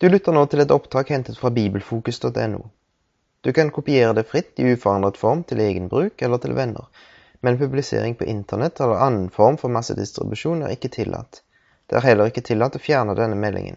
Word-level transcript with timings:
Du 0.00 0.08
lytter 0.08 0.32
nå 0.32 0.46
til 0.48 0.62
et 0.62 0.70
opptak 0.72 1.10
hentet 1.12 1.36
fra 1.36 1.50
bibelfokus.no. 1.52 2.60
Du 3.44 3.52
kan 3.52 3.68
kopiere 3.68 4.14
det 4.16 4.22
fritt 4.30 4.56
i 4.56 4.70
uforandret 4.72 5.18
form 5.20 5.42
til 5.44 5.60
egen 5.60 5.90
bruk 5.92 6.22
eller 6.24 6.40
til 6.40 6.54
venner, 6.56 6.86
men 7.44 7.58
publisering 7.60 8.16
på 8.16 8.24
internett 8.24 8.80
eller 8.80 9.02
annen 9.04 9.26
form 9.28 9.58
for 9.60 9.68
massedistribusjon 9.68 10.62
er 10.64 10.72
ikke 10.72 10.88
tillatt. 10.94 11.42
Det 11.84 11.98
er 11.98 12.06
heller 12.06 12.32
ikke 12.32 12.44
tillatt 12.48 12.78
å 12.78 12.80
fjerne 12.80 13.12
denne 13.18 13.36
meldingen. 13.36 13.76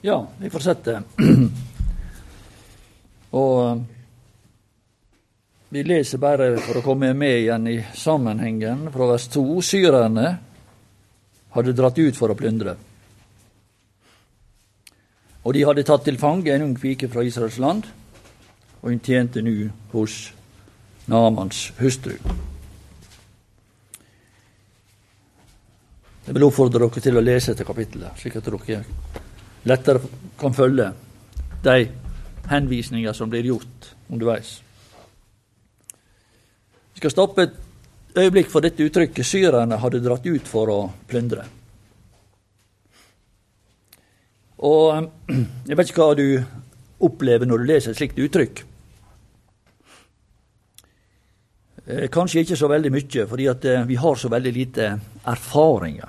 Ja, 0.00 0.16
vi 0.40 0.48
fortsetter. 0.56 1.04
Og 3.42 3.54
eh, 3.66 3.84
vi 5.76 5.84
leser 5.84 6.24
bare 6.24 6.54
for 6.56 6.80
å 6.80 6.86
komme 6.88 7.12
med 7.12 7.42
igjen 7.42 7.68
i 7.68 7.78
sammenhengen 7.92 8.88
fra 8.96 9.12
vers 9.12 9.28
2. 9.36 9.46
Syrerne 9.60 10.28
hadde 11.56 11.74
dratt 11.76 11.98
ut 11.98 12.16
for 12.16 12.32
å 12.32 12.38
plyndre. 12.38 12.76
Og 15.46 15.54
de 15.54 15.62
hadde 15.66 15.86
tatt 15.86 16.04
til 16.06 16.18
fange 16.18 16.50
en 16.52 16.64
ung 16.64 16.74
pike 16.78 17.08
fra 17.08 17.22
Israels 17.24 17.58
land, 17.62 17.86
og 18.82 18.90
hun 18.90 19.02
tjente 19.02 19.42
nå 19.42 19.70
hos 19.92 20.32
Namans 21.06 21.70
hustru. 21.78 22.16
Jeg 26.26 26.34
vil 26.34 26.42
oppfordre 26.42 26.82
dere 26.82 27.02
til 27.02 27.18
å 27.18 27.22
lese 27.22 27.52
dette 27.52 27.66
kapittelet, 27.66 28.18
slik 28.18 28.40
at 28.40 28.48
dere 28.48 28.80
lettere 29.66 30.00
kan 30.38 30.54
følge 30.54 30.88
de 31.62 31.76
henvisninger 32.50 33.14
som 33.14 33.30
blir 33.30 33.46
gjort 33.46 33.92
underveis. 34.10 34.56
Vi 36.94 37.02
skal 37.02 37.14
stoppe 37.14 37.46
øyeblikk 38.16 38.50
for 38.50 38.64
dette 38.64 38.84
uttrykket. 38.84 39.26
Syrerne 39.26 39.78
hadde 39.80 40.02
dratt 40.04 40.26
ut 40.26 40.48
for 40.48 40.72
å 40.72 40.80
plyndre. 41.08 41.44
Og 44.64 44.94
eh, 44.96 45.42
jeg 45.68 45.76
vet 45.76 45.90
ikke 45.90 46.06
hva 46.06 46.16
du 46.16 46.28
opplever 47.06 47.48
når 47.48 47.62
du 47.62 47.68
leser 47.68 47.92
et 47.92 48.00
slikt 48.00 48.20
uttrykk. 48.22 48.62
Eh, 51.86 52.06
kanskje 52.12 52.44
ikke 52.44 52.58
så 52.58 52.70
veldig 52.72 52.94
mye, 52.94 53.26
fordi 53.28 53.50
eh, 53.52 53.84
vi 53.90 54.00
har 54.00 54.16
så 54.16 54.32
veldig 54.32 54.54
lite 54.54 54.88
erfaringer 55.28 56.08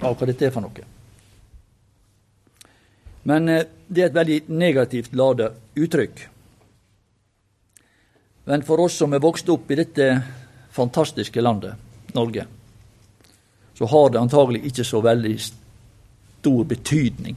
av 0.00 0.16
hva 0.16 0.30
dette 0.30 0.48
er 0.48 0.54
for 0.54 0.64
noe. 0.64 0.88
Men 3.28 3.44
det 3.44 4.00
er 4.00 4.06
et 4.08 4.16
veldig 4.16 4.36
negativt 4.56 5.12
ladet 5.12 5.50
uttrykk. 5.76 6.22
Men 8.48 8.64
for 8.64 8.80
oss 8.80 8.96
som 8.96 9.12
er 9.12 9.20
vokst 9.20 9.50
opp 9.52 9.68
i 9.70 9.76
dette 9.78 10.06
fantastiske 10.70 11.40
landet, 11.40 11.74
Norge, 12.12 12.46
så 13.78 13.86
har 13.86 14.10
det 14.10 14.20
antagelig 14.20 14.64
ikke 14.70 14.84
så 14.84 15.00
veldig 15.00 15.34
stor 15.40 16.64
betydning 16.64 17.36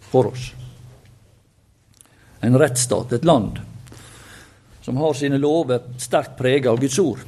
for 0.00 0.30
oss. 0.32 0.52
En 2.40 2.58
rettsstat, 2.58 3.12
et 3.12 3.24
land 3.24 3.58
som 4.84 4.96
har 5.00 5.14
sine 5.16 5.38
lover 5.40 5.80
sterkt 5.98 6.36
preget 6.38 6.68
av 6.68 6.80
Guds 6.80 6.98
ord. 6.98 7.20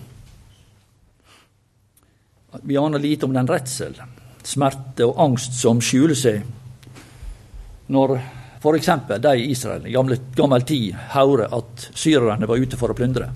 Vi 2.63 2.77
aner 2.77 2.99
lite 2.99 3.27
om 3.27 3.33
den 3.33 3.49
redsel, 3.49 3.97
smerte 4.45 5.09
og 5.09 5.21
angst 5.21 5.57
som 5.61 5.81
skjuler 5.81 6.17
seg 6.17 6.45
når 7.93 8.17
f.eks. 8.61 8.89
de 9.23 9.33
i 9.39 9.51
Israel 9.53 9.87
i 9.87 9.95
gammel 9.95 10.65
tid 10.67 10.95
hører 11.15 11.53
at 11.55 11.89
syrerne 11.95 12.49
var 12.49 12.61
ute 12.61 12.79
for 12.81 12.93
å 12.93 12.97
plyndre. 12.99 13.31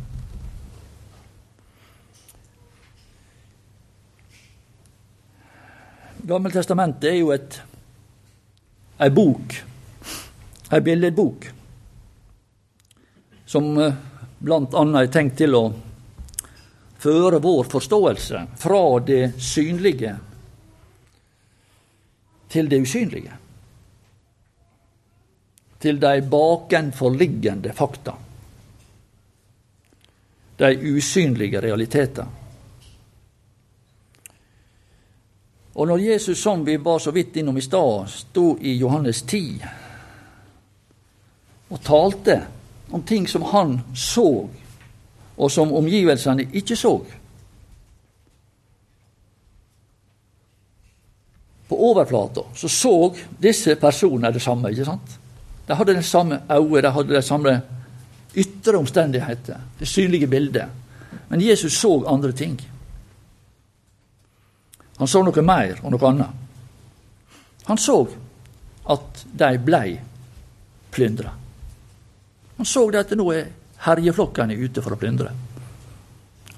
Gammeltestamentet 6.22 7.04
er 7.10 7.16
jo 7.18 7.30
et, 7.32 7.56
ei 9.00 9.10
bok, 9.14 9.54
ei 10.70 10.80
billedbok, 10.84 11.46
som 13.48 13.70
eh, 13.81 13.94
bl.a. 14.38 14.82
er 15.00 15.12
tenkt 15.12 15.38
til 15.41 15.56
å 15.56 15.62
føre 17.00 17.41
vår 17.41 17.70
forståelse 17.72 18.42
fra 18.60 18.82
det 19.06 19.22
synlige 19.41 20.16
til 22.50 22.69
det 22.69 22.81
usynlige. 22.82 23.37
Til 25.81 26.00
de 26.02 26.20
bakenforliggende 26.28 27.72
fakta. 27.72 28.16
De 30.60 30.70
usynlige 30.91 31.62
realiteter. 31.62 32.26
Og 35.80 35.88
når 35.88 35.98
Jesus, 35.98 36.42
som 36.42 36.64
vi 36.64 36.76
var 36.76 36.98
så 36.98 37.10
vidt 37.10 37.36
innom 37.41 37.56
i 37.56 37.62
stad, 37.64 38.08
sto 38.12 38.58
i 38.60 38.74
Johannes 38.76 39.22
10 39.22 39.62
og 41.70 41.78
talte 41.80 42.34
om 42.92 43.02
ting 43.02 43.28
som 43.28 43.46
han 43.48 43.78
så, 43.96 44.26
og 45.36 45.50
som 45.50 45.72
omgivelsene 45.72 46.50
ikke 46.52 46.76
så 46.76 46.98
På 51.70 51.78
overflata 51.86 52.42
så 52.54 52.69
så 52.69 52.94
disse 53.38 53.76
personene 53.78 54.32
det 54.34 54.42
samme, 54.42 54.72
ikke 54.74 54.84
sant? 54.84 55.16
De 55.66 55.74
hadde 55.78 55.94
det 55.94 56.04
samme 56.04 56.42
øyet, 56.50 56.82
de 56.82 56.90
hadde 56.90 57.14
det 57.14 57.24
samme 57.24 57.60
ytre 58.36 58.76
omstendigheter, 58.76 59.60
det 59.78 59.88
synlige 59.88 60.26
bildet. 60.26 60.66
Men 61.28 61.40
Jesus 61.40 61.72
så 61.72 62.02
andre 62.04 62.32
ting. 62.32 62.60
Han 65.00 65.09
så 65.09 65.22
noe 65.25 65.43
mer 65.43 65.78
og 65.81 65.94
noe 65.94 66.09
annet. 66.11 66.49
Han 67.71 67.78
så 67.81 68.03
at 68.93 69.22
de 69.25 69.49
blei 69.65 69.94
plyndra. 70.93 71.33
Han 72.59 72.69
så 72.69 72.83
det 72.93 73.06
at 73.06 73.15
nå 73.16 73.25
er 73.33 73.49
herjeflokkene 73.87 74.59
ute 74.61 74.84
for 74.84 74.93
å 74.93 75.00
plyndre. 75.00 75.33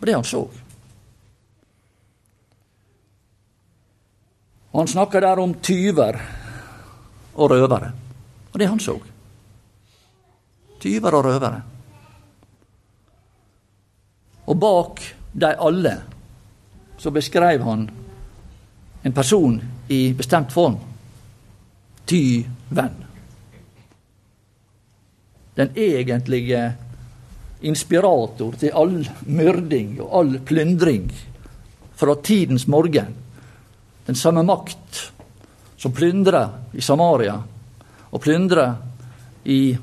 Og 0.01 0.09
det 0.09 0.17
han 0.17 0.27
så. 0.27 0.43
Og 4.73 4.79
Han 4.81 4.91
snakka 4.91 5.21
der 5.23 5.39
om 5.39 5.55
tyver 5.63 6.19
og 7.37 7.51
røvere. 7.53 7.93
Og 8.51 8.59
det 8.59 8.67
han 8.67 8.81
så. 8.83 8.99
Tyver 10.83 11.15
og 11.15 11.25
røvere. 11.29 11.63
Og 14.51 14.59
bak 14.59 15.05
de 15.33 15.55
alle 15.55 15.97
så 16.99 17.11
beskrev 17.15 17.63
han 17.63 17.87
en 19.03 19.13
person 19.13 19.63
i 19.89 20.13
bestemt 20.13 20.53
form. 20.53 20.77
Ty-venn. 22.07 22.99
Den 25.55 25.71
egentlige 25.77 26.73
inspirator 27.63 28.55
til 28.59 28.75
all 28.75 29.03
myrding 29.27 29.99
og 30.01 30.15
all 30.19 30.39
plyndring 30.41 31.11
fra 31.95 32.15
tidens 32.25 32.67
morgen. 32.67 33.15
Den 34.07 34.15
samme 34.15 34.43
makt 34.43 35.13
som 35.77 35.93
plyndra 35.93 36.49
i 36.75 36.81
Samaria 36.81 37.37
og 38.11 38.21
plyndra 38.21 38.77
i, 39.45 39.77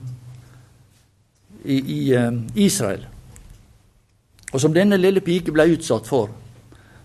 i, 1.66 1.78
i 1.78 2.16
uh, 2.16 2.34
Israel. 2.56 3.06
Og 4.54 4.62
som 4.62 4.74
denne 4.74 4.98
lille 4.98 5.22
pike 5.22 5.54
ble 5.54 5.68
utsatt 5.76 6.08
for, 6.10 6.32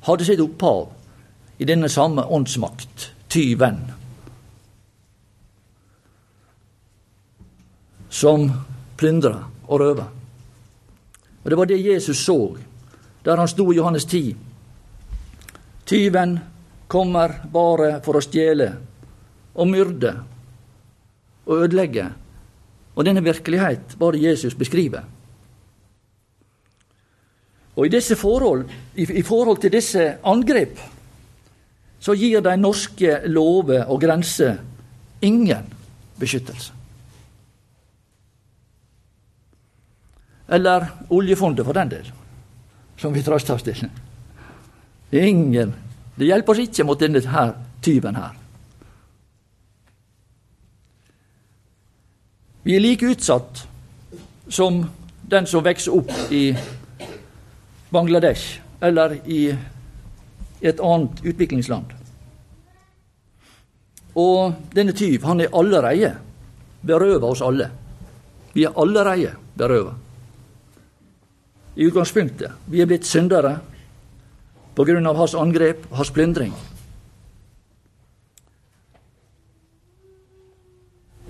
hadde 0.07 0.27
sitt 0.27 0.41
opphav 0.41 0.89
i 1.59 1.65
denne 1.65 1.89
samme 1.89 2.25
åndsmakt, 2.25 3.13
tyven, 3.29 3.81
som 8.11 8.51
plyndra 8.97 9.45
og 9.67 9.81
røva. 9.81 10.07
Og 11.43 11.51
Det 11.51 11.57
var 11.59 11.67
det 11.67 11.81
Jesus 11.83 12.25
så 12.25 12.57
der 13.25 13.37
han 13.37 13.49
sto 13.49 13.73
i 13.73 13.77
Johannes 13.77 14.05
10. 14.05 14.37
Tyven 15.85 16.39
kommer 16.89 17.41
bare 17.53 18.01
for 18.05 18.17
å 18.17 18.23
stjele 18.25 18.69
og 19.55 19.69
myrde 19.69 20.13
og 21.47 21.65
ødelegge. 21.65 22.07
Og 22.95 23.05
denne 23.05 23.25
virkelighet 23.25 23.97
var 23.99 24.13
det 24.13 24.23
Jesus 24.23 24.55
beskriver. 24.55 25.03
Og 27.77 27.87
i, 27.87 28.01
forhold, 28.15 28.69
i 28.95 29.23
forhold 29.23 29.59
til 29.59 29.73
disse 29.73 30.19
angrep 30.23 30.79
så 32.05 32.13
gir 32.13 32.43
de 32.45 32.53
norske 32.61 33.23
lover 33.33 33.87
og 33.89 34.03
grenser 34.03 34.59
ingen 35.25 35.71
beskyttelse. 36.21 36.73
Eller 40.53 40.85
oljefondet, 41.09 41.65
for 41.65 41.73
den 41.73 41.89
del, 41.89 42.11
som 43.01 43.15
vi 43.15 43.23
trøster 43.25 43.57
oss 43.57 43.65
til. 43.65 43.87
Ingen. 45.17 45.73
Det 46.19 46.29
hjelper 46.29 46.53
oss 46.53 46.65
ikke 46.67 46.85
mot 46.85 47.01
denne 47.01 47.25
her 47.25 47.55
tyven 47.83 48.21
her. 48.21 48.35
Vi 52.65 52.77
er 52.77 52.85
like 52.85 53.09
utsatt 53.09 53.65
som 54.49 54.85
den 55.31 55.49
som 55.49 55.65
vokser 55.65 55.97
opp 55.97 56.13
i 56.33 56.51
Bangladesh 57.93 58.61
eller 58.85 59.17
i 59.25 59.55
et 60.65 60.81
annet 60.81 61.21
utviklingsland. 61.25 61.93
Og 64.15 64.55
denne 64.75 64.95
tyv, 64.95 65.25
han 65.27 65.43
er 65.43 65.55
allereie 65.55 66.13
berøva 66.87 67.31
oss 67.33 67.43
alle. 67.43 67.69
Vi 68.55 68.65
er 68.65 68.77
allereie 68.79 69.33
berøva. 69.59 69.95
I 71.77 71.89
utgangspunktet. 71.89 72.53
Vi 72.71 72.81
er 72.81 72.87
blitt 72.87 73.07
syndere 73.07 73.59
av 74.79 75.17
hans 75.17 75.35
angrep, 75.35 75.87
hans 75.91 76.11
plyndring. 76.11 76.53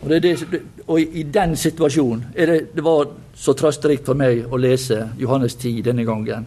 Og, 0.03 0.11
det 0.11 0.23
det, 0.23 0.61
og 0.87 1.01
i, 1.01 1.23
den 1.23 1.57
situasjonen 1.57 2.27
det, 2.37 2.75
det 2.77 2.85
var 2.85 3.09
så 3.35 3.55
trøsterikt 3.57 4.05
for 4.05 4.15
meg 4.15 4.45
å 4.53 4.61
lese 4.61 5.09
Johannes 5.17 5.57
10 5.57 5.81
denne 5.83 6.05
gangen. 6.05 6.45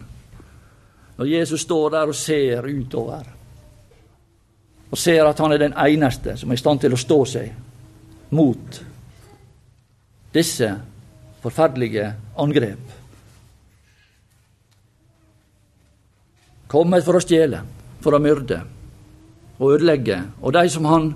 Når 1.18 1.26
Jesus 1.26 1.62
står 1.62 1.90
der 1.90 2.12
og 2.12 2.16
ser 2.16 2.68
utover, 2.68 3.24
og 4.92 4.98
ser 4.98 5.26
at 5.26 5.40
han 5.40 5.52
er 5.52 5.58
den 5.58 5.74
eneste 5.74 6.38
som 6.38 6.52
er 6.52 6.56
i 6.56 6.62
stand 6.62 6.80
til 6.80 6.94
å 6.96 7.00
stå 7.00 7.18
seg 7.28 8.32
mot 8.38 8.78
disse 10.36 10.70
forferdelige 11.44 12.08
angrep. 12.40 12.94
Kommet 16.68 17.06
for 17.08 17.18
å 17.18 17.24
stjele, 17.24 17.62
for 18.04 18.16
å 18.16 18.22
myrde 18.24 18.62
og 19.58 19.78
ødelegge. 19.78 20.22
Og 20.42 20.54
de 20.54 20.66
som 20.70 20.86
han 20.86 21.14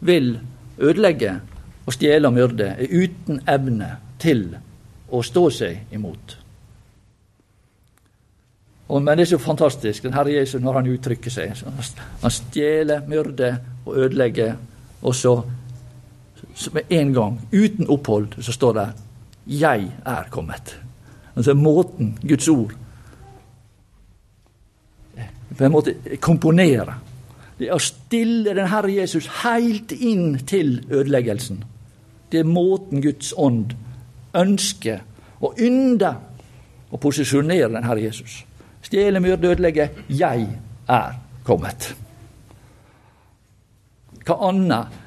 vil 0.00 0.38
ødelegge, 0.78 1.40
og 1.84 1.92
stjele 1.92 2.28
og 2.28 2.36
myrde, 2.36 2.70
er 2.80 2.88
uten 2.88 3.42
evne 3.48 3.90
til 4.20 4.46
å 5.12 5.20
stå 5.22 5.50
seg 5.52 5.92
imot. 5.92 6.38
Og, 8.88 9.02
men 9.02 9.18
det 9.18 9.24
er 9.24 9.32
så 9.32 9.38
fantastisk, 9.38 10.02
den 10.02 10.14
Herre 10.14 10.32
Jesus, 10.32 10.60
når 10.62 10.72
han 10.72 10.88
uttrykker 10.92 11.32
seg. 11.32 11.54
Han 12.22 12.30
stjeler, 12.30 13.06
myrder 13.08 13.56
og 13.86 13.96
ødelegger, 13.96 14.54
og 15.02 15.14
så, 15.14 15.34
så 16.54 16.70
med 16.74 16.92
en 16.92 17.14
gang, 17.14 17.40
uten 17.52 17.88
opphold, 17.88 18.42
så 18.42 18.52
står 18.52 18.72
det 18.72 18.88
'Jeg 19.46 19.90
er 20.06 20.22
kommet'. 20.30 20.76
Altså 21.36 21.54
måten 21.54 22.18
Guds 22.28 22.48
ord 22.48 22.74
på 25.56 25.64
en 25.64 25.72
måte 25.72 25.94
komponerer. 26.20 26.94
Det 27.58 27.68
er 27.68 27.76
å 27.76 27.82
stille 27.82 28.54
den 28.56 28.68
Herre 28.70 28.90
Jesus 28.92 29.28
helt 29.44 29.92
inn 29.92 30.38
til 30.46 30.80
ødeleggelsen. 30.90 31.64
Det 32.32 32.40
er 32.40 32.44
måten 32.48 33.02
Guds 33.02 33.32
ånd 33.36 33.76
ønsker 34.34 35.04
og 35.40 35.60
ynder 35.62 36.16
å 36.90 36.98
posisjonere 36.98 37.70
den 37.70 37.86
Herre 37.86 38.02
Jesus. 38.02 38.40
Stjele, 38.84 39.20
myrde, 39.20 39.54
ødelegge. 39.54 39.88
Jeg 40.12 40.46
er 40.88 41.16
kommet. 41.46 41.94
Hva 44.24 44.36
annet? 44.48 45.00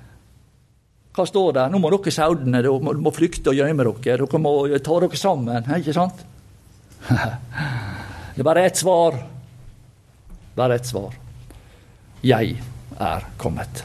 Hva 1.17 1.25
står 1.25 1.53
der? 1.57 1.71
Nå 1.73 1.81
må 1.81 1.89
dere 1.93 2.13
saudene 2.13 2.61
dere 2.61 2.93
må, 3.01 3.13
flykte 3.13 3.53
og 3.53 3.57
gjemme 3.57 3.85
dere. 3.85 4.17
Dere 4.21 4.41
må 4.41 4.53
ta 4.77 4.99
dere 5.01 5.17
sammen, 5.17 5.71
ikke 5.79 5.95
sant? 5.97 6.25
Det 8.37 8.43
er 8.43 8.45
bare 8.45 8.67
ett 8.69 8.77
svar. 8.77 9.15
Bare 10.53 10.75
ett 10.77 10.85
svar. 10.85 11.15
Jeg 12.21 12.59
er 13.01 13.25
kommet. 13.41 13.81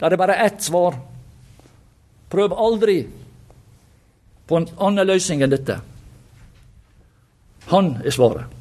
Det 0.00 0.08
er 0.08 0.18
bare 0.18 0.34
ett 0.42 0.58
svar. 0.62 0.98
Prøv 2.28 2.56
aldri 2.58 2.96
på 4.50 4.58
en 4.58 4.66
annen 4.82 5.06
løsning 5.06 5.44
enn 5.46 5.54
dette. 5.54 5.78
Han 7.70 7.94
er 8.02 8.14
svaret. 8.14 8.57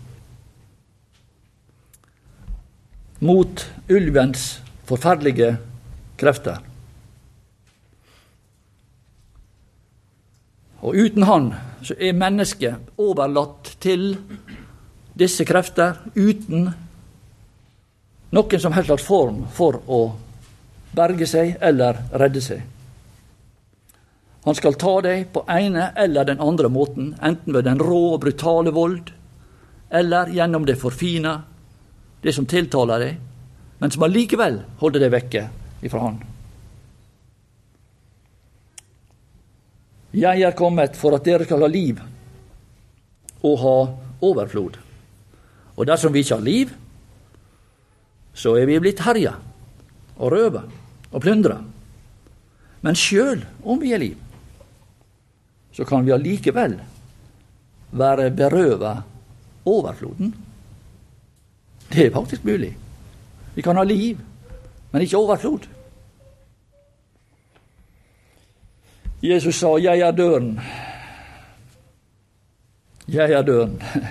Mot 3.20 3.66
ulvens 3.90 4.60
forferdelige 4.86 5.56
krefter. 6.18 6.60
Og 10.86 10.96
uten 10.96 11.26
han 11.26 11.50
så 11.82 11.96
er 11.98 12.18
mennesket 12.18 12.92
overlatt 13.02 13.74
til 13.82 14.12
disse 15.18 15.46
krefter 15.50 15.98
uten 16.14 16.70
noen 18.38 18.62
som 18.62 18.76
helst 18.76 18.92
slags 18.92 19.08
form 19.08 19.44
for 19.56 19.80
å 19.88 20.02
berge 20.98 21.28
seg 21.30 21.56
eller 21.62 22.04
redde 22.22 22.44
seg. 22.44 22.62
Han 24.48 24.56
skal 24.56 24.78
ta 24.80 24.94
deg 25.04 25.28
på 25.34 25.44
ene 25.52 25.90
eller 26.00 26.28
den 26.28 26.40
andre 26.40 26.70
måten, 26.72 27.16
enten 27.20 27.56
ved 27.56 27.66
den 27.68 27.82
rå 27.84 28.14
og 28.14 28.22
brutale 28.24 28.72
vold, 28.72 29.10
eller 29.90 30.32
gjennom 30.32 30.68
det 30.68 30.78
forfina, 30.80 31.42
det 32.22 32.34
som 32.34 32.48
tiltaler 32.50 33.04
deg, 33.04 33.20
men 33.78 33.94
som 33.94 34.06
allikevel 34.08 34.62
holder 34.82 35.06
deg 35.06 35.14
vekke 35.14 35.44
ifra 35.86 36.02
Han. 36.02 36.18
Jeg 40.18 40.42
er 40.42 40.56
kommet 40.58 40.96
for 40.98 41.14
at 41.14 41.26
dere 41.28 41.46
skal 41.46 41.62
ha 41.62 41.70
liv 41.70 42.00
og 43.46 43.58
ha 43.62 43.78
overflod. 44.26 44.80
Og 45.78 45.86
dersom 45.86 46.14
vi 46.16 46.24
ikke 46.24 46.40
har 46.40 46.46
liv, 46.46 46.72
så 48.34 48.56
er 48.58 48.66
vi 48.70 48.80
blitt 48.82 49.04
herja 49.06 49.36
og 50.18 50.32
røva 50.34 50.64
og 51.12 51.22
plyndra. 51.22 51.60
Men 52.82 52.98
sjøl 52.98 53.44
om 53.62 53.82
vi 53.82 53.94
er 53.94 54.02
liv, 54.02 54.18
så 55.74 55.86
kan 55.86 56.06
vi 56.06 56.16
allikevel 56.16 56.80
være 57.98 58.32
berøva 58.34 58.96
overfloden. 59.70 60.34
Det 61.94 62.06
er 62.06 62.12
faktisk 62.12 62.44
mulig. 62.46 62.78
Vi 63.56 63.62
kan 63.62 63.76
ha 63.76 63.84
liv, 63.84 64.18
men 64.92 65.02
ikke 65.02 65.18
overflod. 65.18 65.68
Jesus 69.24 69.56
sa 69.56 69.78
'Jeg 69.78 70.00
er 70.00 70.12
døren'. 70.12 70.62
Jeg 73.08 73.32
er 73.32 73.42
døren. 73.42 73.82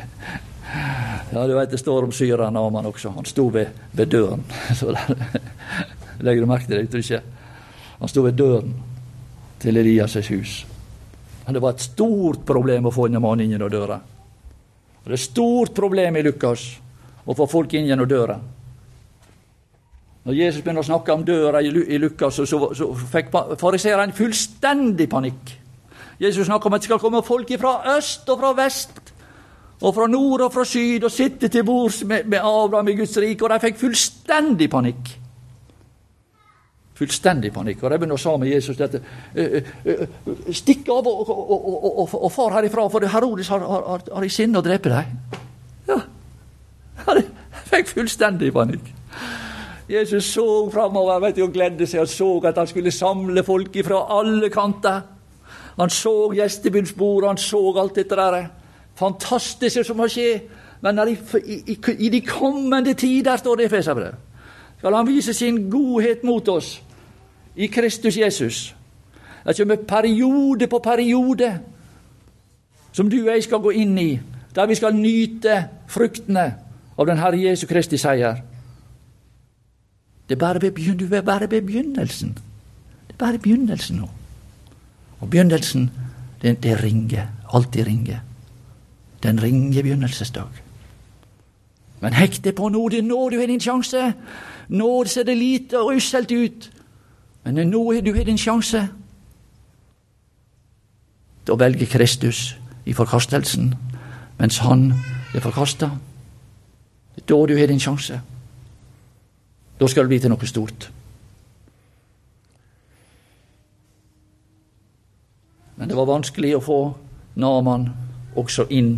Ja, 1.32 1.46
du 1.46 1.54
veit 1.54 1.70
det 1.70 1.78
står 1.78 2.04
om 2.04 2.12
syreren 2.12 2.56
Aman 2.56 2.86
også. 2.86 3.10
Han 3.10 3.24
sto 3.24 3.48
ved, 3.52 3.66
ved 3.92 4.06
døren. 4.06 4.44
Så 4.78 4.94
Legger 6.20 6.40
du 6.40 6.46
merke 6.46 6.66
til 6.66 6.76
det? 6.76 6.94
Ikke? 6.94 7.20
Han 7.98 8.08
sto 8.08 8.22
ved 8.22 8.32
døren 8.32 8.74
til 9.58 9.76
Elias' 9.76 10.28
hus. 10.34 10.66
Men 11.46 11.54
det 11.54 11.62
var 11.62 11.70
et 11.74 11.80
stort 11.80 12.46
problem 12.46 12.86
å 12.86 12.90
få 12.94 13.06
en 13.06 13.20
mannen 13.20 13.44
inn 13.44 13.50
gjennom 13.50 13.70
døra. 13.70 14.00
Det 15.04 15.10
er 15.10 15.14
et 15.14 15.20
stort 15.20 15.74
problem 15.74 16.16
i 16.16 16.22
Lukas 16.22 16.80
å 17.26 17.34
få 17.34 17.46
folk 17.50 17.74
inn 17.74 17.88
gjennom 17.90 18.08
døra. 18.08 18.38
Når 20.26 20.34
Jesus 20.34 20.62
begynner 20.62 20.82
å 20.82 20.88
snakke 20.88 21.14
om 21.14 21.24
døra 21.26 21.60
i 21.62 21.98
Lukas, 22.02 22.34
så, 22.34 22.46
så, 22.50 22.58
så 22.74 22.88
fikk 22.98 23.28
fariseeren 23.60 24.14
fullstendig 24.14 25.06
panikk. 25.10 25.52
Jesus 26.18 26.48
snakker 26.48 26.66
om 26.66 26.74
at 26.74 26.82
det 26.82 26.88
skal 26.88 27.02
komme 27.02 27.22
folk 27.22 27.52
fra 27.60 27.76
øst 27.96 28.26
og 28.32 28.40
fra 28.40 28.50
vest, 28.56 28.98
og 29.82 29.94
fra 29.94 30.08
nord 30.08 30.46
og 30.48 30.50
fra 30.54 30.64
syd, 30.64 31.04
og 31.04 31.12
sitte 31.12 31.50
til 31.52 31.62
bords 31.64 32.00
med, 32.04 32.24
med 32.24 32.40
Abraham 32.40 32.88
i 32.88 32.96
Guds 32.98 33.14
rike, 33.22 33.44
og 33.44 33.52
de 33.52 33.60
fikk 33.68 33.78
fullstendig 33.84 34.70
panikk. 34.72 35.12
Fullstendig 36.96 37.52
panikk. 37.52 37.84
Og 37.84 37.92
de 37.92 38.00
begynner 38.00 38.16
å 38.16 38.20
sa 38.20 38.34
med 38.40 38.50
Jesus 38.50 38.78
dette 38.80 39.02
«Eh, 39.36 39.58
eh, 39.84 39.92
eh, 39.92 40.52
Stikk 40.56 40.88
av 40.90 41.06
og, 41.06 41.28
og, 41.28 41.50
og, 41.52 42.14
og, 42.16 42.30
far 42.32 42.56
herifra, 42.56 42.88
for 42.90 43.04
Herodes 43.12 43.52
har, 43.52 43.66
har, 43.68 44.06
har 44.10 44.26
i 44.26 44.32
sinne 44.32 44.58
å 44.58 44.64
drepe 44.64 44.90
deg. 44.90 45.42
Ja, 45.90 46.00
de 47.14 47.24
fikk 47.70 47.88
fullstendig 47.88 48.52
panikk. 48.52 48.92
Jesus 49.88 50.24
så 50.24 50.70
framover 50.70 51.20
vet 51.22 51.36
du, 51.36 51.44
og 51.46 51.52
gledde 51.54 51.86
seg 51.86 52.02
og 52.02 52.08
så 52.10 52.30
at 52.48 52.58
han 52.58 52.66
skulle 52.66 52.90
samle 52.90 53.44
folk 53.46 53.76
fra 53.86 54.02
alle 54.18 54.50
kanter. 54.50 55.00
Han 55.76 55.90
så 55.90 56.32
gjestebudsbordet, 56.34 57.28
han 57.28 57.38
så 57.38 57.74
alt 57.78 57.94
dette 57.94 58.16
der 58.16 58.46
Fantastisk 58.96 59.84
som 59.84 59.98
må 60.00 60.08
skje. 60.08 60.40
Men 60.80 60.98
i, 61.08 61.16
i, 61.44 61.76
i, 61.98 62.08
de 62.08 62.20
kommende 62.20 62.94
tider, 62.94 63.36
står 63.36 63.56
det 63.56 63.64
i 63.64 63.68
Feserbrevet, 63.68 64.14
skal 64.78 64.94
han 64.94 65.08
vise 65.08 65.34
sin 65.34 65.70
godhet 65.70 66.24
mot 66.24 66.48
oss 66.48 66.82
i 67.56 67.66
Kristus 67.66 68.16
Jesus. 68.16 68.74
Det 69.46 69.56
kommer 69.56 69.76
periode 69.76 70.66
på 70.66 70.78
periode 70.78 71.58
som 72.92 73.10
du 73.10 73.18
og 73.22 73.34
jeg 73.34 73.44
skal 73.44 73.60
gå 73.60 73.70
inn 73.70 73.98
i, 73.98 74.20
der 74.54 74.66
vi 74.66 74.74
skal 74.74 74.96
nyte 74.96 75.64
fruktene 75.88 76.54
av 76.96 77.06
den 77.06 77.18
Herre 77.18 77.40
Jesu 77.40 77.66
Kristi 77.66 77.98
seier. 78.00 78.42
Det 80.28 80.34
er 80.34 80.38
bare 80.38 81.22
bare 81.22 81.48
begynnelsen. 81.48 82.34
Det 83.06 83.14
er 83.14 83.18
bare 83.18 83.38
begynnelsen 83.38 83.96
nå. 83.96 84.08
Og 85.20 85.30
begynnelsen, 85.30 85.90
det, 86.42 86.62
det 86.62 86.82
ringer. 86.82 87.26
Alltid 87.52 87.86
ringer. 87.86 88.20
Den 89.22 89.42
ringer 89.42 89.82
begynnelsesdag. 89.82 90.62
Men 92.00 92.12
hekk 92.12 92.42
deg 92.44 92.54
på 92.56 92.68
nå, 92.68 92.88
det 92.88 92.98
er 92.98 93.06
nå 93.06 93.28
du 93.30 93.38
har 93.40 93.48
din 93.48 93.60
sjanse. 93.60 94.12
Nå 94.68 95.04
ser 95.08 95.24
det 95.24 95.36
lite 95.38 95.78
og 95.80 95.96
usselt 95.96 96.32
ut. 96.32 96.70
Men 97.44 97.70
nå 97.70 97.82
har 97.92 98.02
du 98.02 98.12
din 98.26 98.38
sjanse 98.38 98.88
Da 101.46 101.54
velger 101.54 101.86
Kristus 101.86 102.56
i 102.86 102.92
forkastelsen, 102.92 103.74
mens 104.38 104.58
han 104.58 104.94
er 105.34 105.40
forkasta. 105.40 105.90
Da 107.26 107.38
du 107.46 107.56
har 107.58 107.66
din 107.66 107.80
sjanse. 107.80 108.20
Da 109.80 109.88
skal 109.88 110.06
det 110.06 110.14
bli 110.14 110.20
til 110.22 110.32
noe 110.32 110.48
stort. 110.48 110.88
Men 115.76 115.88
det 115.88 115.96
var 115.96 116.08
vanskelig 116.08 116.54
å 116.56 116.64
få 116.64 116.80
Naman 117.36 117.90
også 118.36 118.64
inn 118.72 118.94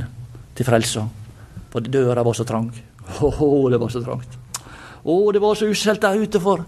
til 0.54 0.66
frelsa, 0.66 1.02
for 1.72 1.82
døra 1.82 2.22
var 2.22 2.36
så 2.38 2.44
trang. 2.46 2.68
Å, 3.22 3.48
det 3.70 3.80
var 3.80 3.90
så 3.90 4.02
trangt. 4.04 4.36
Å, 5.02 5.16
det 5.32 5.40
var 5.42 5.58
så 5.58 5.66
uselt 5.66 6.02
der 6.04 6.20
ute 6.22 6.40
for 6.42 6.62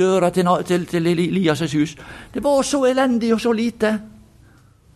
døra 0.00 0.30
til, 0.32 0.48
til, 0.64 0.86
til 0.88 1.10
Elias' 1.10 1.74
hus. 1.74 1.96
Det 2.32 2.42
var 2.44 2.62
så 2.64 2.84
elendig 2.88 3.34
og 3.34 3.40
så 3.42 3.52
lite. 3.52 3.90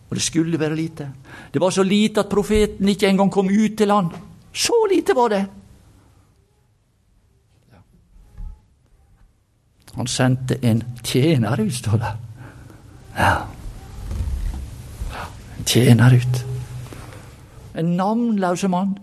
Og 0.09 0.17
det 0.17 0.23
skulle 0.23 0.59
være 0.59 0.77
lite. 0.77 1.09
Det 1.53 1.61
var 1.61 1.73
så 1.73 1.83
lite 1.83 2.23
at 2.23 2.31
profeten 2.31 2.89
ikke 2.89 3.09
engang 3.09 3.31
kom 3.33 3.49
ut 3.49 3.77
til 3.77 3.93
han. 3.93 4.09
Så 4.53 4.77
lite 4.89 5.15
var 5.17 5.33
det. 5.33 5.43
Han 9.95 10.07
sendte 10.07 10.57
en 10.61 10.83
tjener 11.03 11.61
ut, 11.61 11.73
står 11.73 11.97
det. 11.97 12.11
Ja. 13.17 13.35
En 15.57 15.65
tjener 15.65 16.15
ut. 16.15 16.45
En 17.75 17.95
navnløs 17.97 18.63
mann. 18.71 18.97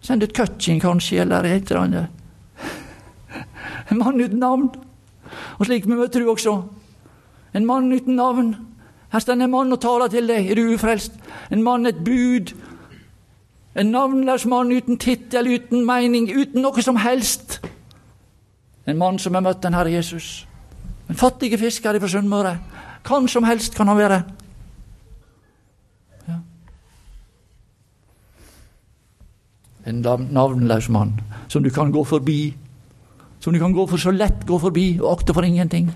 Send 0.00 0.22
ut 0.22 0.34
Cutching, 0.36 0.80
kanskje, 0.80 1.20
eller 1.20 1.44
et 1.44 1.70
eller 1.70 1.82
annet. 1.82 2.06
En 3.90 3.98
mann 3.98 4.20
uten 4.20 4.38
navn. 4.38 4.68
Og 5.58 5.66
slik 5.66 5.86
vi 5.86 5.96
møter 5.96 6.20
du 6.20 6.30
også. 6.30 6.62
En 7.56 7.66
mann 7.66 7.92
uten 7.92 8.16
navn. 8.16 8.54
Her 9.12 9.24
står 9.24 9.40
en 9.40 9.50
mann 9.50 9.72
og 9.72 9.80
taler 9.80 10.12
til 10.12 10.28
deg. 10.28 10.50
Er 10.50 10.58
du 10.58 10.74
ufrelst? 10.74 11.16
En 11.50 11.62
mann, 11.64 11.86
et 11.86 12.04
bud. 12.04 12.52
En 13.78 13.92
navnløs 13.94 14.44
mann 14.46 14.72
uten 14.72 14.98
tittel, 15.00 15.48
uten 15.54 15.86
mening, 15.86 16.28
uten 16.28 16.60
noe 16.64 16.82
som 16.84 16.98
helst. 17.00 17.47
En 18.88 18.98
mann 18.98 19.18
som 19.20 19.36
har 19.36 19.44
møtt 19.44 19.62
den 19.62 19.76
Herre 19.76 19.92
Jesus. 19.92 20.46
En 21.08 21.18
fattig 21.18 21.52
fisker 21.60 21.98
fra 22.00 22.08
Sunnmøre. 22.08 22.58
Hvem 23.08 23.28
som 23.28 23.44
helst 23.44 23.76
kan 23.76 23.88
han 23.88 23.98
være. 23.98 24.22
Ja. 26.28 26.38
En 29.86 30.00
navnløs 30.32 30.88
mann 30.88 31.20
som 31.48 31.62
du 31.64 31.70
kan 31.70 31.92
gå 31.92 32.04
forbi 32.04 32.40
som 33.40 33.52
du 33.52 33.58
kan 33.58 33.72
gå 33.72 33.86
for 33.86 34.00
så 34.00 34.12
lett 34.12 34.46
gå 34.46 34.58
forbi 34.58 34.98
og 35.00 35.12
akte 35.18 35.34
for 35.34 35.46
ingenting. 35.46 35.90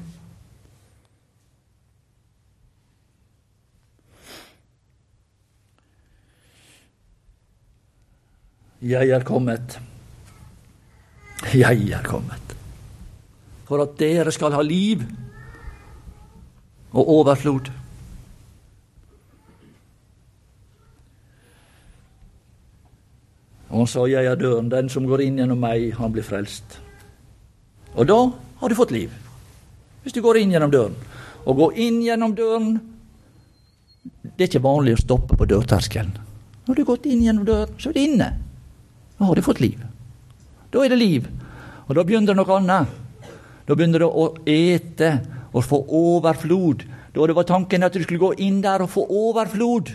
Jeg 8.83 9.13
er 9.15 9.23
kommet, 9.23 9.77
jeg 11.55 11.91
er 11.95 12.03
kommet, 12.03 12.52
for 13.73 13.81
at 13.81 13.95
dere 13.97 14.33
skal 14.35 14.53
ha 14.53 14.61
liv 14.61 15.01
og 16.93 17.09
overflod. 17.09 17.71
Og 23.73 23.79
han 23.79 23.89
sa, 23.89 24.05
jeg 24.05 24.29
er 24.29 24.37
døren, 24.37 24.69
den 24.69 24.93
som 24.93 25.09
går 25.09 25.25
inn 25.25 25.41
gjennom 25.41 25.65
meg, 25.65 25.89
han 25.97 26.13
blir 26.13 26.27
frelst. 26.27 26.77
Og 27.97 28.05
da 28.13 28.19
har 28.61 28.69
du 28.69 28.77
fått 28.77 28.93
liv. 28.93 29.09
Hvis 30.05 30.13
du 30.13 30.21
går 30.21 30.43
inn 30.43 30.53
gjennom 30.53 30.73
døren. 30.75 30.99
Å 31.49 31.57
gå 31.57 31.73
inn 31.81 32.03
gjennom 32.05 32.37
døren 32.39 32.77
Det 34.23 34.45
er 34.45 34.51
ikke 34.51 34.63
vanlig 34.63 34.93
å 34.95 35.01
stoppe 35.01 35.37
på 35.39 35.47
dørterskelen. 35.49 36.13
Når 36.67 36.75
du 36.77 36.81
har 36.83 36.93
gått 36.93 37.09
inn 37.09 37.25
gjennom 37.25 37.47
døren, 37.47 37.73
så 37.81 37.89
er 37.91 37.97
du 37.97 38.01
inne. 38.03 38.29
Da 39.17 39.29
har 39.29 39.39
du 39.39 39.43
fått 39.47 39.65
liv. 39.65 39.81
Da 40.75 40.85
er 40.85 40.93
det 40.93 40.99
liv. 41.01 41.29
Og 41.87 41.97
da 41.97 42.05
begynner 42.05 42.33
det 42.33 42.39
noe 42.39 42.59
annet. 42.59 42.99
Da 43.73 43.77
begynner 43.81 44.03
det 44.03 44.09
å 44.13 44.25
ete 44.45 45.11
og 45.57 45.63
få 45.65 45.79
overflod. 45.97 46.83
Da 47.17 47.25
det 47.25 47.37
var 47.39 47.47
tanken 47.49 47.87
at 47.87 47.95
du 47.97 48.03
skulle 48.03 48.21
gå 48.21 48.35
inn 48.45 48.59
der 48.61 48.83
og 48.85 48.91
få 48.93 49.07
overflod. 49.09 49.95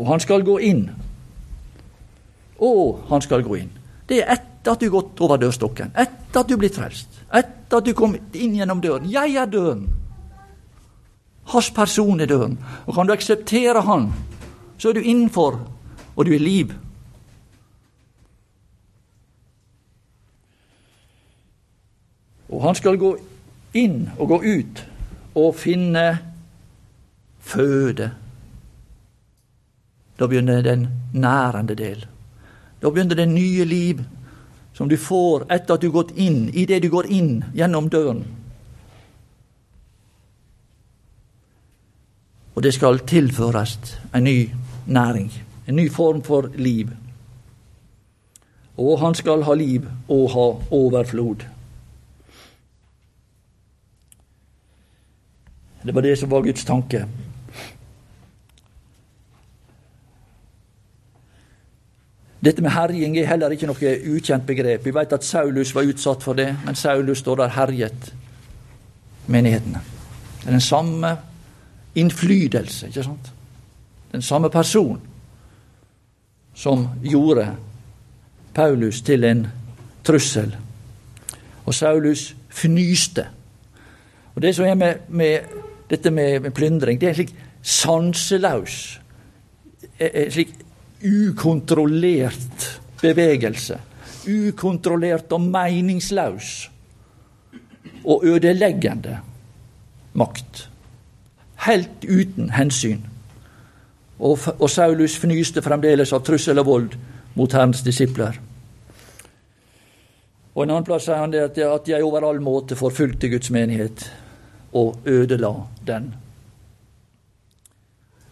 Og 0.00 0.08
han 0.08 0.24
skal 0.24 0.40
gå 0.46 0.54
inn 0.64 0.86
og 2.64 3.04
han 3.10 3.20
skal 3.20 3.44
gå 3.44 3.58
inn. 3.60 3.68
Det 4.08 4.22
er 4.22 4.38
etter 4.38 4.72
at 4.72 4.80
du 4.80 4.86
har 4.86 4.94
gått 4.94 5.20
over 5.26 5.42
dørstokken, 5.44 5.92
etter 5.92 6.40
at 6.40 6.48
du 6.48 6.54
er 6.56 6.62
blitt 6.64 6.78
frelst, 6.80 7.20
etter 7.28 7.82
at 7.82 7.84
du 7.84 7.92
kom 7.92 8.16
inn 8.16 8.56
gjennom 8.56 8.80
døren. 8.80 9.04
Jeg 9.12 9.36
er 9.36 9.52
døren. 9.52 9.84
Hans 11.52 11.68
person 11.76 12.24
er 12.24 12.32
døren. 12.32 12.56
Og 12.88 12.96
kan 12.96 13.04
du 13.04 13.12
akseptere 13.12 13.84
Han, 13.84 14.08
så 14.80 14.88
er 14.88 14.96
du 14.96 15.04
innenfor, 15.04 15.60
og 16.16 16.24
du 16.24 16.32
er 16.32 16.40
liv. 16.40 16.72
Og 22.56 22.62
han 22.64 22.74
skal 22.78 22.96
gå 22.96 23.10
inn 23.76 24.06
og 24.16 24.30
gå 24.30 24.36
ut 24.40 24.78
og 25.36 25.56
finne 25.60 26.04
føde. 27.44 28.06
Da 30.16 30.26
begynner 30.26 30.62
den 30.64 30.86
nærende 31.12 31.74
del. 31.76 32.06
Da 32.80 32.88
begynner 32.88 33.18
det 33.18 33.28
nye 33.28 33.64
liv 33.68 34.00
som 34.72 34.88
du 34.88 34.96
får 34.96 35.44
etter 35.52 35.74
at 35.74 35.84
du 35.84 35.90
har 35.90 35.98
gått 35.98 36.14
inn, 36.16 36.48
idet 36.52 36.80
du 36.82 36.88
går 36.92 37.10
inn 37.12 37.44
gjennom 37.56 37.90
døren. 37.92 38.22
Og 42.56 42.64
det 42.64 42.72
skal 42.72 43.02
tilføres 43.04 43.76
en 44.16 44.24
ny 44.24 44.48
næring, 44.86 45.28
en 45.68 45.76
ny 45.76 45.90
form 45.92 46.22
for 46.24 46.48
liv. 46.56 46.88
Og 48.80 48.96
han 49.00 49.14
skal 49.14 49.44
ha 49.44 49.54
liv 49.54 49.84
og 50.08 50.30
ha 50.32 50.46
overflod. 50.72 51.44
Det 55.86 55.94
var 55.94 56.02
det 56.02 56.18
som 56.18 56.30
var 56.30 56.42
Guds 56.42 56.64
tanke. 56.64 57.06
Dette 62.44 62.62
med 62.62 62.70
herjing 62.70 63.16
er 63.18 63.26
heller 63.26 63.54
ikke 63.54 63.68
noe 63.70 63.92
ukjent 64.16 64.46
begrep. 64.46 64.84
Vi 64.84 64.94
vet 64.94 65.14
at 65.16 65.24
Saulus 65.24 65.72
var 65.74 65.86
utsatt 65.88 66.22
for 66.22 66.38
det, 66.38 66.52
men 66.64 66.78
Saulus 66.78 67.22
står 67.22 67.40
der 67.40 67.54
herjet 67.56 68.12
menighetene. 69.26 69.80
Det 70.40 70.46
er 70.46 70.58
den 70.58 70.60
samme 70.60 71.16
innflytelse, 71.94 72.86
ikke 72.86 73.02
sant? 73.02 73.32
Den 74.12 74.22
samme 74.22 74.50
person 74.50 75.00
som 76.54 76.88
gjorde 77.02 77.48
Paulus 78.54 79.02
til 79.02 79.24
en 79.24 79.46
trussel. 80.04 80.56
Og 81.66 81.74
Saulus 81.74 82.36
fnyste. 82.50 83.26
Og 84.34 84.42
Det 84.42 84.54
som 84.54 84.64
er 84.64 84.74
med, 84.74 84.94
med 85.08 85.38
dette 85.90 86.10
med, 86.10 86.50
plyndring, 86.54 87.00
det 87.00 87.10
er 87.10 87.18
slik 87.18 87.34
sanselaus, 87.62 89.00
en 89.98 90.30
slik 90.32 90.54
ukontrollert 91.02 92.80
bevegelse. 93.00 93.78
Ukontrollert 94.26 95.32
og 95.32 95.40
meningsløs 95.40 96.54
og 98.06 98.24
ødeleggende 98.26 99.18
makt. 100.18 100.66
Helt 101.66 102.04
uten 102.04 102.50
hensyn. 102.50 103.04
Og, 104.18 104.38
og 104.58 104.70
Saulus 104.70 105.16
fnyste 105.20 105.62
fremdeles 105.62 106.12
av 106.16 106.24
trussel 106.24 106.58
og 106.62 106.66
vold 106.66 106.98
mot 107.36 107.52
Herrens 107.52 107.82
disipler. 107.84 108.38
Og 110.56 110.62
En 110.64 110.70
annen 110.70 110.86
plass 110.88 111.04
sier 111.04 111.20
han 111.20 111.34
det 111.34 111.42
at, 111.50 111.58
at 111.58 111.88
jeg 111.90 112.04
over 112.04 112.24
all 112.24 112.40
måte 112.40 112.78
forfulgte 112.78 113.28
Guds 113.28 113.50
menighet 113.52 114.06
og 114.76 114.98
ødela 115.06 115.52
den. 115.86 116.10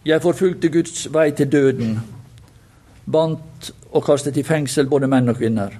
Jeg 0.05 0.21
forfulgte 0.21 0.69
Guds 0.69 1.07
vei 1.13 1.31
til 1.31 1.51
døden 1.51 1.97
bandt 3.11 3.71
og 3.91 4.03
kastet 4.05 4.37
i 4.37 4.43
fengsel 4.45 4.89
både 4.89 5.09
menn 5.09 5.29
og 5.29 5.39
kvinner. 5.39 5.73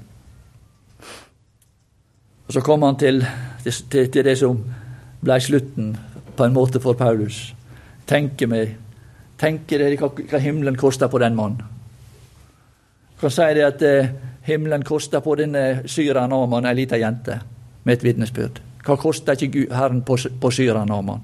Og 2.48 2.54
Så 2.54 2.62
kom 2.62 2.82
han 2.82 2.98
til, 2.98 3.26
til, 3.64 4.10
til 4.12 4.26
det 4.26 4.38
som 4.38 4.64
blei 5.22 5.40
slutten, 5.40 5.96
på 6.36 6.44
en 6.44 6.54
måte, 6.54 6.80
for 6.80 6.94
Paulus. 6.94 7.54
Tenke 8.08 8.48
meg 8.48 8.76
Tenke 9.40 9.76
dere 9.76 9.98
hva, 10.00 10.08
hva 10.16 10.40
himmelen 10.40 10.78
kosta 10.80 11.10
på 11.12 11.20
den 11.20 11.36
mannen. 11.36 11.60
Kan 13.20 13.34
si 13.36 13.48
det 13.58 13.66
at 13.66 13.82
eh, 13.84 14.14
himmelen 14.48 14.84
kosta 14.88 15.20
på 15.24 15.36
denne 15.36 15.84
syreren 15.92 16.32
Aman 16.32 16.68
ei 16.70 16.76
lita 16.78 16.96
jente, 17.00 17.42
med 17.84 17.98
et 17.98 18.06
vitnesbyrd. 18.08 18.62
Hva 18.86 18.98
kosta 19.02 19.34
ikke 19.34 19.68
Herren 19.74 20.04
på, 20.06 20.18
på 20.18 20.52
syreren 20.54 20.92
Aman? 20.94 21.24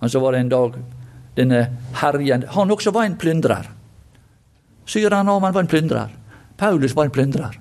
Men 0.00 0.10
så 0.10 0.20
var 0.20 0.32
det 0.32 0.44
en 0.44 0.52
dag 0.52 0.78
denne 1.34 1.60
herjen 2.00 2.44
Han 2.54 2.70
også 2.70 2.92
var 2.94 3.08
en 3.08 3.18
plyndrer. 3.18 3.68
Syreren 4.86 5.28
Aman 5.28 5.52
var 5.52 5.64
en 5.64 5.70
plyndrer. 5.70 6.12
Paulus 6.56 6.94
var 6.96 7.08
en 7.08 7.14
plyndrer. 7.14 7.58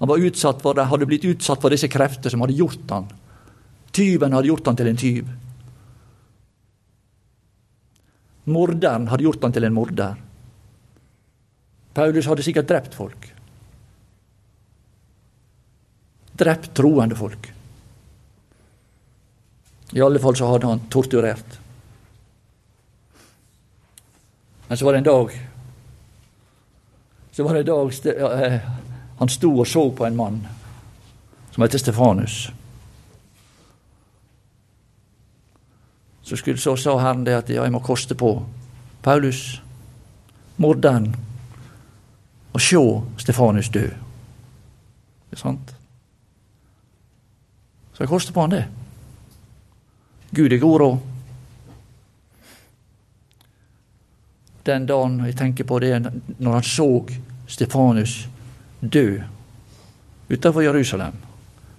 Han 0.00 0.08
var 0.08 0.22
utsatt 0.24 0.62
for 0.62 0.78
hadde 0.78 1.06
blitt 1.06 1.26
utsatt 1.28 1.60
for 1.60 1.70
disse 1.70 1.90
krefter 1.92 2.32
som 2.32 2.40
hadde 2.40 2.56
gjort 2.56 2.90
han. 2.90 3.10
Tyven 3.92 4.32
hadde 4.32 4.48
gjort 4.48 4.66
han 4.70 4.78
til 4.78 4.88
en 4.88 5.00
tyv. 5.00 5.28
Morderen 8.50 9.10
hadde 9.10 9.26
gjort 9.26 9.44
han 9.44 9.52
til 9.52 9.68
en 9.68 9.76
morder. 9.76 10.16
Paulus 11.94 12.26
hadde 12.30 12.46
sikkert 12.46 12.70
drept 12.70 12.96
folk. 12.96 13.28
Drept 16.40 16.72
troende 16.78 17.18
folk. 17.18 17.50
I 19.92 20.02
alle 20.02 20.18
fall 20.22 20.36
så 20.36 20.46
hadde 20.46 20.66
han 20.66 20.82
torturert. 20.90 21.58
Men 24.68 24.78
så 24.78 24.84
var 24.84 24.92
det 24.92 24.98
en 24.98 25.04
dag 25.04 25.32
Så 27.32 27.44
var 27.44 27.54
det 27.54 27.60
en 27.60 27.66
dag 27.66 28.06
eh, 28.06 28.60
han 29.18 29.28
sto 29.28 29.50
og 29.58 29.66
så 29.66 29.90
på 29.90 30.06
en 30.06 30.16
mann 30.16 30.46
som 31.50 31.62
heter 31.62 31.78
Stefanus. 31.78 32.50
Så, 36.22 36.36
skulle, 36.36 36.58
så 36.58 36.76
sa 36.76 36.98
Herren 36.98 37.24
det 37.26 37.34
at 37.34 37.50
ja, 37.50 37.62
jeg 37.62 37.72
må 37.72 37.82
koste 37.84 38.14
på 38.14 38.30
Paulus, 39.02 39.62
morderen, 40.56 41.16
og 42.52 42.60
se 42.60 42.80
Stefanus 43.18 43.68
dø. 43.68 43.86
Det 45.30 45.36
er 45.36 45.42
sant? 45.42 45.74
Så 47.92 48.02
jeg 48.04 48.08
koster 48.08 48.32
på 48.32 48.40
han 48.46 48.54
det. 48.54 48.64
Gud 50.34 50.52
er 50.52 50.58
god 50.58 50.80
råd. 50.80 50.98
Den 54.66 54.86
dagen 54.86 55.24
jeg 55.26 55.36
tenker 55.36 55.64
på 55.64 55.78
det, 55.78 56.12
når 56.38 56.52
han 56.52 56.62
så 56.62 57.04
Stefanus 57.46 58.28
dø 58.80 59.22
utenfor 60.30 60.62
Jerusalem, 60.62 61.12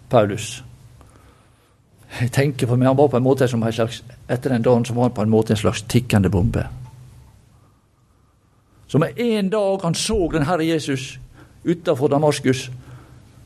Paulus. 0.09 0.63
Jeg 2.19 2.31
tenker 2.31 2.67
på 2.67 2.75
meg, 2.75 2.87
Han 2.87 2.97
var 2.97 3.07
på 3.07 3.17
en 3.17 3.23
måte 3.23 3.47
som 3.47 3.63
en 3.63 3.73
slags, 3.73 4.03
etter 4.29 4.49
den 4.49 4.61
dagen 4.61 4.85
så 4.85 4.93
var 4.93 5.03
han 5.03 5.15
på 5.15 5.21
en 5.21 5.29
måte 5.29 5.53
en 5.53 5.57
slags 5.57 5.81
tikkende 5.81 6.29
bombe. 6.29 6.67
Så 8.87 8.99
med 8.99 9.19
en 9.19 9.49
dag 9.49 9.79
han 9.83 9.95
så 9.95 10.27
den 10.31 10.45
Herre 10.45 10.65
Jesus 10.65 11.19
utenfor 11.63 12.07
Damaskus, 12.07 12.69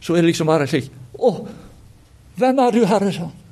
så 0.01 0.13
er 0.13 0.17
det 0.17 0.31
liksom 0.31 0.47
bare 0.47 0.67
slik 0.67 0.91
Å, 1.19 1.47
hvem 2.35 2.59
er 2.59 2.71
du, 2.71 2.85
Herre? 2.85 3.11
sa 3.13 3.29
han. 3.29 3.44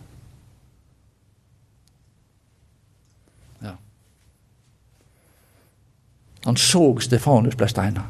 Han 6.45 6.57
så 6.59 6.99
Stefanus 6.99 7.55
ble 7.55 7.69
steina, 7.71 8.03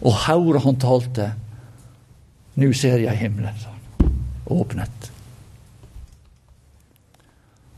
og 0.00 0.14
hauret 0.26 0.64
han 0.64 0.78
talte. 0.80 1.32
Nu 2.54 2.72
ser 2.76 3.00
jeg 3.00 3.16
himmelen, 3.16 3.58
sa 3.60 3.72
han. 3.72 4.12
Åpnet. 4.46 5.10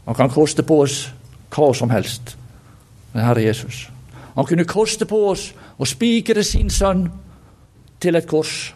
Han 0.04 0.14
kan 0.14 0.30
koste 0.30 0.62
på 0.62 0.80
oss 0.84 1.08
hva 1.54 1.72
som 1.74 1.90
helst, 1.90 2.36
den 3.12 3.22
Herre 3.24 3.42
Jesus. 3.42 3.88
Han 4.34 4.46
kunne 4.46 4.66
koste 4.66 5.06
på 5.06 5.20
oss 5.30 5.52
å 5.78 5.86
spikre 5.86 6.42
sin 6.44 6.70
sønn 6.70 7.06
til 8.02 8.18
et 8.18 8.26
kors 8.28 8.74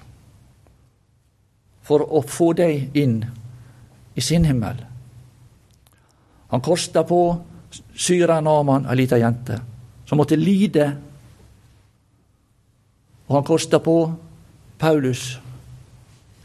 for 1.89 2.05
å 2.05 2.23
få 2.23 2.53
deg 2.57 2.97
inn 2.99 3.23
i 4.15 4.25
sin 4.25 4.47
himmel. 4.47 4.79
Han 6.49 6.65
kosta 6.65 7.05
på 7.05 7.23
Syra 7.99 8.39
Naman, 8.41 8.87
ei 8.89 8.97
lita 8.97 9.19
jente, 9.21 9.59
som 10.09 10.17
måtte 10.17 10.37
lide. 10.37 10.97
Og 13.27 13.35
han 13.37 13.45
kosta 13.45 13.79
på 13.79 14.15
Paulus, 14.79 15.39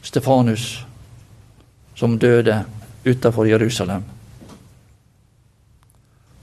Stefanus, 0.01 0.85
som 1.95 2.19
døde 2.19 2.65
utenfor 3.05 3.47
Jerusalem. 3.47 4.03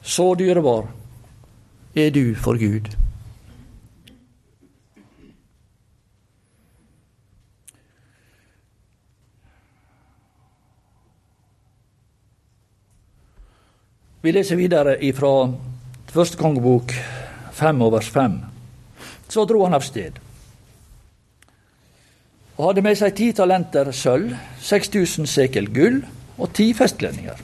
Så 0.02 0.34
dyrebar 0.34 0.88
er 1.94 2.10
du 2.10 2.34
for 2.34 2.56
Gud. 2.56 2.88
Vi 14.22 14.32
leser 14.32 14.56
videre 14.56 14.96
ifra 15.04 15.48
første 16.10 16.40
kongebok 16.40 16.94
fem 17.54 17.82
over 17.82 18.00
fem. 18.00 18.40
Så 19.28 19.44
dro 19.46 19.62
han 19.64 19.76
av 19.78 19.86
sted 19.86 20.18
og 22.60 22.66
hadde 22.66 22.82
med 22.84 22.98
seg 23.00 23.14
ti 23.16 23.30
talenter 23.32 23.88
sølv, 23.96 24.34
6000 24.60 25.24
sekel 25.32 25.70
gull 25.72 26.02
og 26.36 26.50
ti 26.52 26.66
festkledninger. 26.76 27.38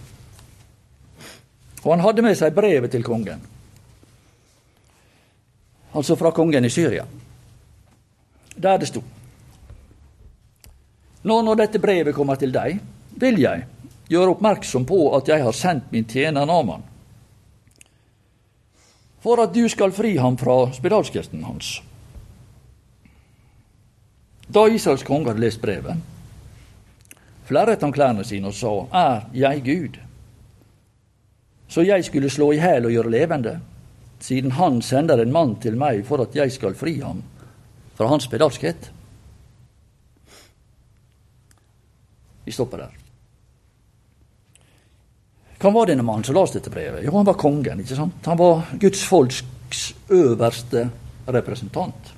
Og 1.80 1.86
han 1.94 2.02
hadde 2.04 2.24
med 2.26 2.36
seg 2.36 2.52
brevet 2.52 2.92
til 2.92 3.06
kongen, 3.06 3.40
altså 5.96 6.18
fra 6.20 6.34
kongen 6.36 6.68
i 6.68 6.72
Syria, 6.72 7.06
der 8.56 8.82
det 8.82 8.90
sto 8.92 9.02
Nå 11.26 11.40
når 11.42 11.56
dette 11.58 11.80
brevet 11.82 12.14
kommer 12.14 12.38
til 12.38 12.52
deg, 12.54 12.76
vil 13.18 13.40
jeg 13.40 13.64
gjøre 14.12 14.36
oppmerksom 14.36 14.84
på 14.86 15.00
at 15.16 15.26
jeg 15.32 15.42
har 15.42 15.56
sendt 15.56 15.88
min 15.90 16.04
tjener 16.06 16.46
Naman, 16.46 16.84
for 19.26 19.42
at 19.42 19.54
du 19.54 19.64
skal 19.66 19.90
fri 19.90 20.12
ham 20.22 20.36
fra 20.38 20.68
spedalskesten 20.70 21.40
hans. 21.42 21.80
Da 24.46 24.68
Israels 24.70 25.02
konge 25.02 25.32
hadde 25.32 25.42
lest 25.42 25.58
brevet, 25.58 25.98
flerret 27.48 27.82
han 27.82 27.94
klærne 27.94 28.22
sine 28.24 28.52
og 28.52 28.54
sa, 28.54 28.70
Er 28.94 29.24
jeg 29.34 29.64
Gud? 29.66 29.98
Så 31.66 31.82
jeg 31.82 32.04
skulle 32.06 32.30
slå 32.30 32.52
i 32.52 32.60
hæl 32.62 32.86
og 32.86 32.94
gjøre 32.94 33.10
levende, 33.10 33.56
siden 34.20 34.54
han 34.54 34.78
sender 34.82 35.18
en 35.18 35.34
mann 35.34 35.56
til 35.58 35.74
meg 35.74 36.04
for 36.06 36.22
at 36.22 36.36
jeg 36.36 36.52
skal 36.54 36.78
fri 36.78 37.00
ham 37.00 37.24
fra 37.98 38.06
hans 38.06 38.30
spedalskhet. 38.30 38.92
Vi 42.44 42.54
stopper 42.54 42.86
der. 42.86 43.05
Hvem 45.58 45.74
var 45.74 45.86
denne 45.88 46.04
mannen 46.04 46.24
som 46.24 46.36
leste 46.36 46.60
dette 46.60 46.70
brevet? 46.70 47.04
Jo, 47.04 47.14
han 47.16 47.26
var 47.26 47.38
kongen. 47.40 47.80
ikke 47.80 47.96
sant? 47.96 48.26
Han 48.26 48.38
var 48.38 48.66
Guds 48.80 49.04
folks 49.04 49.94
øverste 50.08 50.90
representant. 51.26 52.12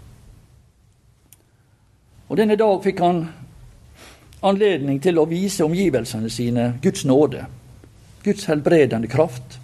Og 2.29 2.37
denne 2.37 2.57
dag 2.57 2.83
fikk 2.85 3.01
han 3.01 3.23
anledning 4.43 5.01
til 5.03 5.19
å 5.19 5.27
vise 5.31 5.65
omgivelsene 5.65 6.31
sine 6.31 6.73
Guds 6.83 7.05
nåde, 7.09 7.47
Guds 8.23 8.45
helbredende 8.51 9.09
kraft, 9.09 9.59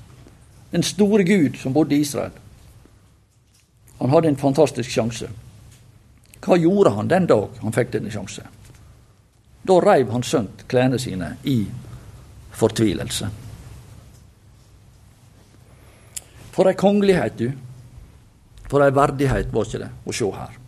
den 0.70 0.82
store 0.82 1.24
Gud 1.24 1.58
som 1.60 1.74
bodde 1.74 1.94
i 1.94 2.00
Israel. 2.00 2.32
Han 3.98 4.10
hadde 4.10 4.28
en 4.28 4.40
fantastisk 4.40 4.90
sjanse. 4.90 5.28
Hva 6.44 6.56
gjorde 6.58 6.94
han 6.96 7.08
den 7.08 7.26
dag 7.26 7.60
han 7.60 7.72
fikk 7.72 7.92
denne 7.94 8.10
sjanse? 8.10 8.42
Da 9.64 9.78
reiv 9.80 10.10
han 10.12 10.22
sønt 10.22 10.66
klærne 10.68 10.98
sine 10.98 11.36
i 11.44 11.62
fortvilelse. 12.52 13.30
For 16.54 16.70
ei 16.70 16.78
kongelighet, 16.78 17.38
du. 17.38 17.50
For 18.70 18.84
ei 18.84 18.94
verdighet, 18.94 19.50
var 19.52 19.66
ikke 19.66 19.82
det, 19.82 19.90
å 20.06 20.14
se 20.14 20.28
her. 20.34 20.60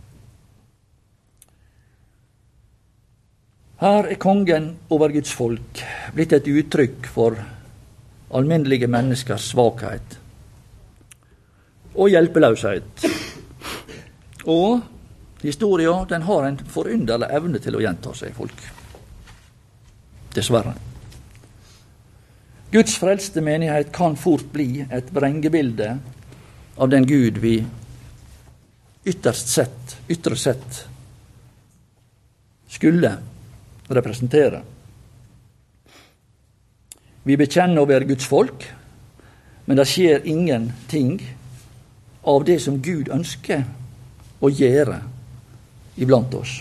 Her 3.77 4.09
er 4.09 4.17
kongen 4.19 4.71
over 4.89 5.13
Guds 5.13 5.31
folk 5.37 5.83
blitt 6.15 6.33
et 6.33 6.47
uttrykk 6.49 7.07
for 7.13 7.37
alminnelige 8.33 8.89
menneskers 8.89 9.51
svakhet 9.53 10.17
og 11.97 12.09
hjelpeløshet. 12.09 13.05
Og 14.49 14.81
historia 15.43 15.93
den 16.09 16.25
har 16.25 16.47
en 16.47 16.59
forunderlig 16.73 17.29
evne 17.37 17.61
til 17.61 17.77
å 17.77 17.83
gjenta 17.83 18.13
seg, 18.17 18.33
folk. 18.37 18.65
Dessverre. 20.33 20.73
Guds 22.71 22.97
frelste 22.99 23.41
menighet 23.41 23.91
kan 23.95 24.17
fort 24.19 24.49
bli 24.51 24.83
et 24.91 25.11
vrengebilde 25.15 25.93
av 26.75 26.89
den 26.91 27.07
Gud 27.07 27.39
vi 27.39 27.61
ytterst 29.07 29.47
sett, 29.47 29.95
ytre 30.11 30.35
sett 30.35 30.81
skulle 32.67 33.13
representere. 33.87 34.61
Vi 37.23 37.37
bekjenner 37.39 37.81
å 37.81 37.87
være 37.87 38.07
Guds 38.07 38.27
folk, 38.27 38.67
men 39.65 39.79
det 39.79 39.87
skjer 39.87 40.27
ingenting 40.27 41.17
av 42.27 42.43
det 42.47 42.59
som 42.63 42.81
Gud 42.83 43.07
ønsker 43.11 43.63
å 44.43 44.51
gjøre 44.51 44.99
iblant 45.95 46.35
oss. 46.35 46.59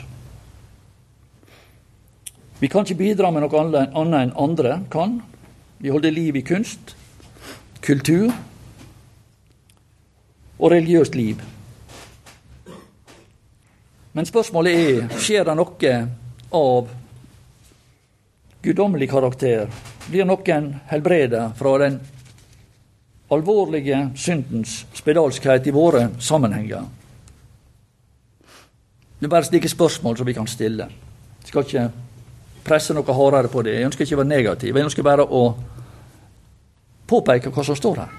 Vi 2.59 2.71
kan 2.73 2.87
ikke 2.87 3.03
bidra 3.03 3.31
med 3.35 3.45
noe 3.45 3.62
annet 3.62 3.95
enn 4.23 4.37
andre 4.38 4.79
kan. 4.90 5.19
Vi 5.79 5.89
holder 5.89 6.11
liv 6.11 6.37
i 6.37 6.41
kunst, 6.41 6.97
kultur 7.85 8.33
og 10.59 10.71
religiøst 10.73 11.15
liv. 11.15 11.43
Men 14.17 14.27
spørsmålet 14.27 14.79
er 14.81 15.19
skjer 15.21 15.45
det 15.45 15.57
noe 15.59 15.91
av 16.57 16.89
guddommelig 18.65 19.11
karakter? 19.11 19.69
Blir 20.09 20.25
noen 20.25 20.71
helbreda 20.89 21.51
fra 21.59 21.75
den 21.85 22.01
alvorlige 23.29 23.99
syndens 24.17 24.87
spedalskhet 24.97 25.69
i 25.69 25.77
våre 25.77 26.07
sammenhenger? 26.19 26.89
Det 29.21 29.29
er 29.29 29.33
bare 29.33 29.49
slike 29.49 29.69
spørsmål 29.69 30.17
som 30.17 30.27
vi 30.29 30.37
kan 30.37 30.49
stille. 30.49 30.89
Jeg 31.43 31.53
skal 31.53 31.69
ikke 31.69 32.06
presse 32.66 32.94
noe 32.94 33.16
hardere 33.16 33.50
på 33.52 33.62
det. 33.62 33.76
Jeg 33.76 33.88
ønsker 33.88 34.07
ikke 34.07 34.18
å 34.18 34.22
være 34.22 34.33
negativ. 34.33 34.76
Jeg 34.76 34.88
ønsker 34.88 35.07
bare 35.07 35.26
å 35.26 35.42
påpeke 37.07 37.52
hva 37.55 37.64
som 37.66 37.79
står 37.79 38.02
her. 38.02 38.16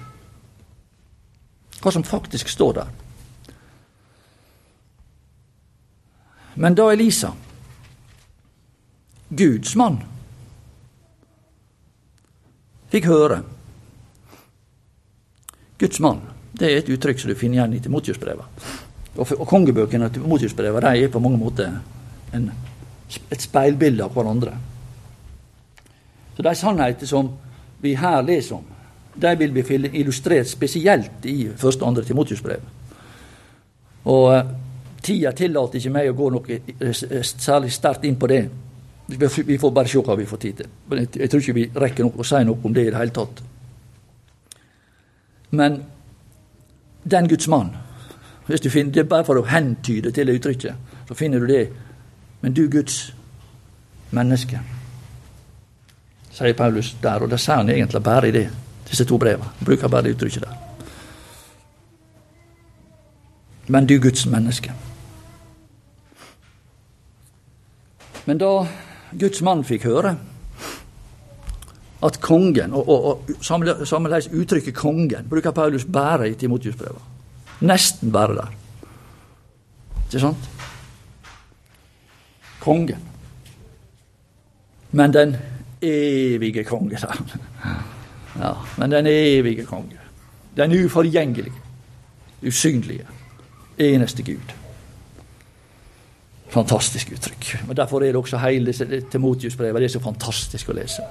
Hva 1.78 1.92
som 1.94 2.06
faktisk 2.06 2.48
står 2.50 2.80
der. 2.80 2.96
Men 6.58 6.74
da 6.74 6.88
Elisa, 6.90 7.30
Guds 9.28 9.76
mann, 9.78 10.00
fikk 12.90 13.06
høre 13.06 13.42
Guds 15.78 16.00
mann, 16.02 16.24
det 16.58 16.66
er 16.66 16.80
et 16.80 16.88
uttrykk 16.90 17.20
som 17.22 17.30
du 17.30 17.36
finner 17.38 17.60
igjen 17.60 17.76
i 17.76 17.82
Timotius-brevet. 17.84 18.64
Og, 19.18 19.30
og 19.36 19.46
kongebøkene 19.46 20.08
til 20.10 20.26
Motius-brevet 20.26 20.88
er 20.90 21.12
på 21.12 21.22
mange 21.22 21.38
måter 21.38 21.76
en, 22.34 22.48
et 23.08 23.40
speilbilde 23.42 24.04
av 24.04 24.14
hverandre. 24.14 24.54
Så 26.36 26.44
de 26.44 26.54
sannheter 26.54 27.06
som 27.06 27.30
vi 27.82 27.94
her 27.98 28.22
leser 28.22 28.58
om, 28.58 28.64
de 29.14 29.34
vil 29.40 29.52
bli 29.52 29.90
illustrert 29.98 30.48
spesielt 30.48 31.26
i 31.26 31.48
første 31.56 31.82
og 31.82 31.88
andre 31.88 32.04
Timotius-brev. 32.06 32.62
Og 34.08 34.28
uh, 34.30 34.52
tida 35.02 35.32
tillater 35.32 35.80
ikke 35.80 35.94
meg 35.94 36.10
å 36.10 36.16
gå 36.18 36.30
noe 36.34 36.60
uh, 36.84 37.22
særlig 37.22 37.72
sterkt 37.74 38.06
inn 38.06 38.18
på 38.20 38.30
det. 38.30 38.44
Vi 39.08 39.58
får 39.58 39.72
bare 39.74 39.88
se 39.88 40.02
hva 40.04 40.16
vi 40.18 40.28
får 40.28 40.40
tid 40.42 40.60
til. 40.60 40.70
Jeg 41.16 41.30
tror 41.30 41.42
ikke 41.42 41.56
vi 41.56 41.68
rekker 41.74 42.06
noe 42.06 42.22
å 42.22 42.28
si 42.28 42.42
noe 42.44 42.60
om 42.62 42.74
det 42.76 42.86
i 42.86 42.92
det 42.92 43.00
hele 43.00 43.14
tatt. 43.16 43.42
Men 45.50 45.80
den 47.08 47.28
Guds 47.28 47.48
mann 47.48 47.72
hvis 48.48 48.60
du 48.60 48.70
finner, 48.70 48.92
Det 48.92 49.00
er 49.00 49.08
bare 49.08 49.24
for 49.24 49.36
å 49.36 49.44
hentyde 49.44 50.10
til 50.10 50.26
det 50.26 50.38
uttrykket. 50.38 50.74
Så 51.08 51.14
finner 51.14 51.38
du 51.40 51.46
det. 51.46 51.68
Men 52.40 52.54
du 52.54 52.68
Guds 52.70 53.14
menneske, 54.10 54.60
sier 56.32 56.54
Paulus 56.54 56.96
der. 57.02 57.22
Og 57.22 57.30
det 57.30 57.40
sier 57.40 57.56
han 57.56 57.70
egentlig 57.70 58.02
bare 58.02 58.28
i 58.28 58.34
det 58.34 58.48
disse 58.88 59.04
to 59.04 59.18
brevene. 59.18 59.50
Han 59.58 59.66
bruker 59.66 59.88
bare 59.88 60.02
det 60.02 60.14
uttrykket 60.16 60.46
der. 60.46 60.56
Men 63.68 63.86
du 63.86 63.98
Guds 64.00 64.26
menneske. 64.26 64.72
Men 68.24 68.38
da 68.38 68.52
Guds 69.18 69.42
mann 69.42 69.64
fikk 69.64 69.84
høre 69.88 70.16
at 72.04 72.20
kongen, 72.22 72.72
og, 72.72 72.88
og, 72.88 73.04
og 73.04 73.86
sammenleis 73.86 74.28
uttrykket 74.28 74.76
'kongen', 74.76 75.28
bruker 75.28 75.50
Paulus 75.50 75.84
bare 75.84 76.30
i 76.30 76.34
Timotius-brevet. 76.34 77.02
Nesten 77.60 78.12
bare 78.12 78.34
der. 78.34 78.52
Ikke 80.06 80.20
sant? 80.20 80.57
Kongen. 82.68 83.04
Men 84.92 85.12
den 85.12 85.36
evige 85.82 86.64
konge, 86.64 86.98
sa 87.00 87.06
han. 87.10 87.30
Ja, 88.40 88.52
men 88.76 88.92
den 88.92 89.06
evige 89.06 89.64
konge. 89.64 89.96
Den 90.56 90.84
uforgjengelige, 90.84 91.52
usynlige, 92.46 93.06
eneste 93.78 94.22
Gud. 94.22 94.54
Fantastisk 96.48 97.12
uttrykk. 97.12 97.66
Men 97.66 97.76
Derfor 97.76 98.00
er 98.02 98.12
det 98.12 98.16
også 98.16 98.38
hele 98.38 98.72
Timotius-brevet. 99.10 99.80
Det 99.80 99.88
er 99.88 99.96
så 99.96 100.04
fantastisk 100.04 100.68
å 100.68 100.76
lese. 100.76 101.08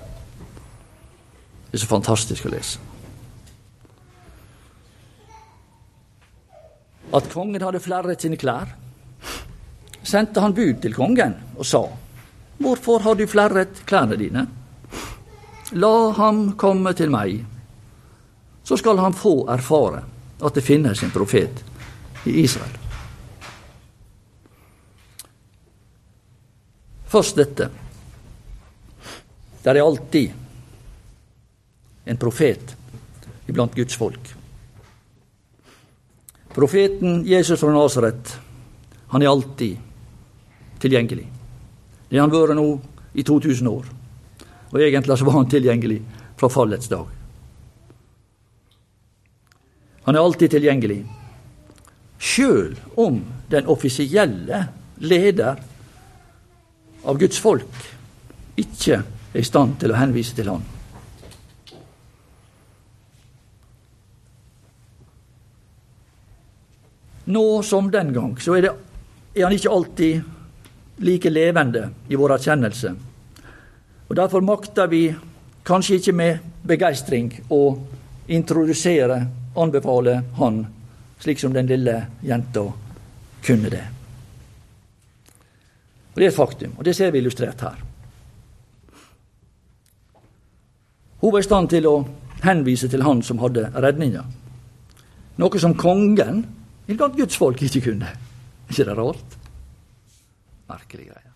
Det 1.72 1.78
er 1.80 1.86
så 1.88 1.90
fantastisk 1.90 2.46
å 2.46 2.54
lese. 2.54 2.80
At 7.16 7.30
kongen 7.34 7.62
hadde 7.62 7.80
flerret 7.80 8.22
sine 8.22 8.38
klær, 8.38 8.76
sendte 10.08 10.42
han 10.44 10.56
bud 10.56 10.82
til 10.82 10.96
kongen 10.96 11.36
og 11.58 11.66
sa:" 11.66 11.86
Hvorfor 12.58 13.00
har 13.00 13.16
du 13.16 13.28
flerret 13.28 13.84
klærne 13.86 14.18
dine? 14.18 14.48
La 15.72 16.12
ham 16.18 16.56
komme 16.58 16.94
til 16.94 17.12
meg, 17.12 17.46
så 18.64 18.78
skal 18.78 18.98
han 18.98 19.14
få 19.14 19.46
erfare 19.52 20.04
at 20.42 20.56
det 20.56 20.64
finnes 20.64 21.04
en 21.04 21.12
profet 21.12 21.64
i 22.26 22.34
Israel. 22.42 22.74
Først 27.08 27.36
dette. 27.36 27.70
Det 29.64 29.72
er 29.72 29.84
alltid 29.84 30.32
en 32.06 32.18
profet 32.18 32.76
iblant 33.48 33.76
Guds 33.76 33.96
folk. 33.96 34.34
Profeten 36.56 37.22
Jesus 37.28 37.60
fra 37.60 37.72
Nasaret, 37.72 38.38
han 39.08 39.22
er 39.22 39.30
alltid 39.30 39.87
tilgjengelig. 40.80 41.28
Det 42.10 42.18
har 42.18 42.28
han 42.28 42.34
vært 42.34 42.58
nå 42.58 42.68
i 43.18 43.24
2000 43.26 43.70
år. 43.72 43.86
Og 44.72 44.82
egentlig 44.84 45.18
så 45.18 45.28
var 45.28 45.40
han 45.40 45.50
tilgjengelig 45.52 46.02
fra 46.38 46.50
fallets 46.52 46.90
dag. 46.92 47.08
Han 50.08 50.16
er 50.16 50.24
alltid 50.24 50.54
tilgjengelig, 50.54 51.02
sjøl 52.18 52.78
om 52.96 53.20
den 53.52 53.68
offisielle 53.68 54.62
leder 55.04 55.60
av 57.04 57.20
Guds 57.20 57.40
folk 57.44 57.84
ikke 58.58 59.02
er 59.02 59.42
i 59.42 59.46
stand 59.46 59.76
til 59.82 59.92
å 59.92 60.00
henvise 60.00 60.36
til 60.38 60.50
han. 60.50 60.64
Nå 67.28 67.44
som 67.68 67.92
den 67.92 68.14
gang 68.16 68.38
så 68.40 68.56
er, 68.56 68.70
det, 68.70 68.74
er 69.36 69.50
han 69.50 69.56
ikke 69.58 69.74
alltid 69.76 70.37
like 70.98 71.30
levende 71.30 71.90
i 72.10 72.16
vår 72.16 72.38
erkjennelse 72.38 72.96
og 74.08 74.16
Derfor 74.16 74.42
makter 74.42 74.88
vi 74.88 75.16
kanskje 75.68 76.00
ikke 76.00 76.16
med 76.16 76.40
begeistring 76.68 77.32
å 77.52 77.78
introdusere, 78.28 79.20
anbefale 79.58 80.22
Han, 80.38 80.66
slik 81.20 81.40
som 81.40 81.54
den 81.54 81.68
lille 81.68 81.98
jenta 82.24 82.64
kunne 83.44 83.70
det. 83.70 83.84
Og 86.14 86.22
Det 86.22 86.26
er 86.26 86.32
et 86.32 86.36
faktum, 86.36 86.74
og 86.78 86.86
det 86.86 86.96
ser 86.96 87.12
vi 87.12 87.20
illustrert 87.20 87.62
her. 87.62 87.84
Hun 91.22 91.32
var 91.34 91.40
i 91.40 91.44
stand 91.44 91.70
til 91.70 91.88
å 91.88 91.96
henvise 92.44 92.88
til 92.88 93.04
han 93.04 93.22
som 93.22 93.40
hadde 93.42 93.72
redninga. 93.74 94.24
Noe 95.38 95.60
som 95.60 95.76
kongen 95.76 96.46
iblant 96.88 97.18
Guds 97.18 97.38
folk 97.38 97.62
ikke 97.62 97.82
kunne. 97.92 98.06
Er 98.08 98.72
ikke 98.72 98.86
det 98.86 98.98
rart? 98.98 99.37
Merkelig 100.68 101.10
greie. 101.10 101.34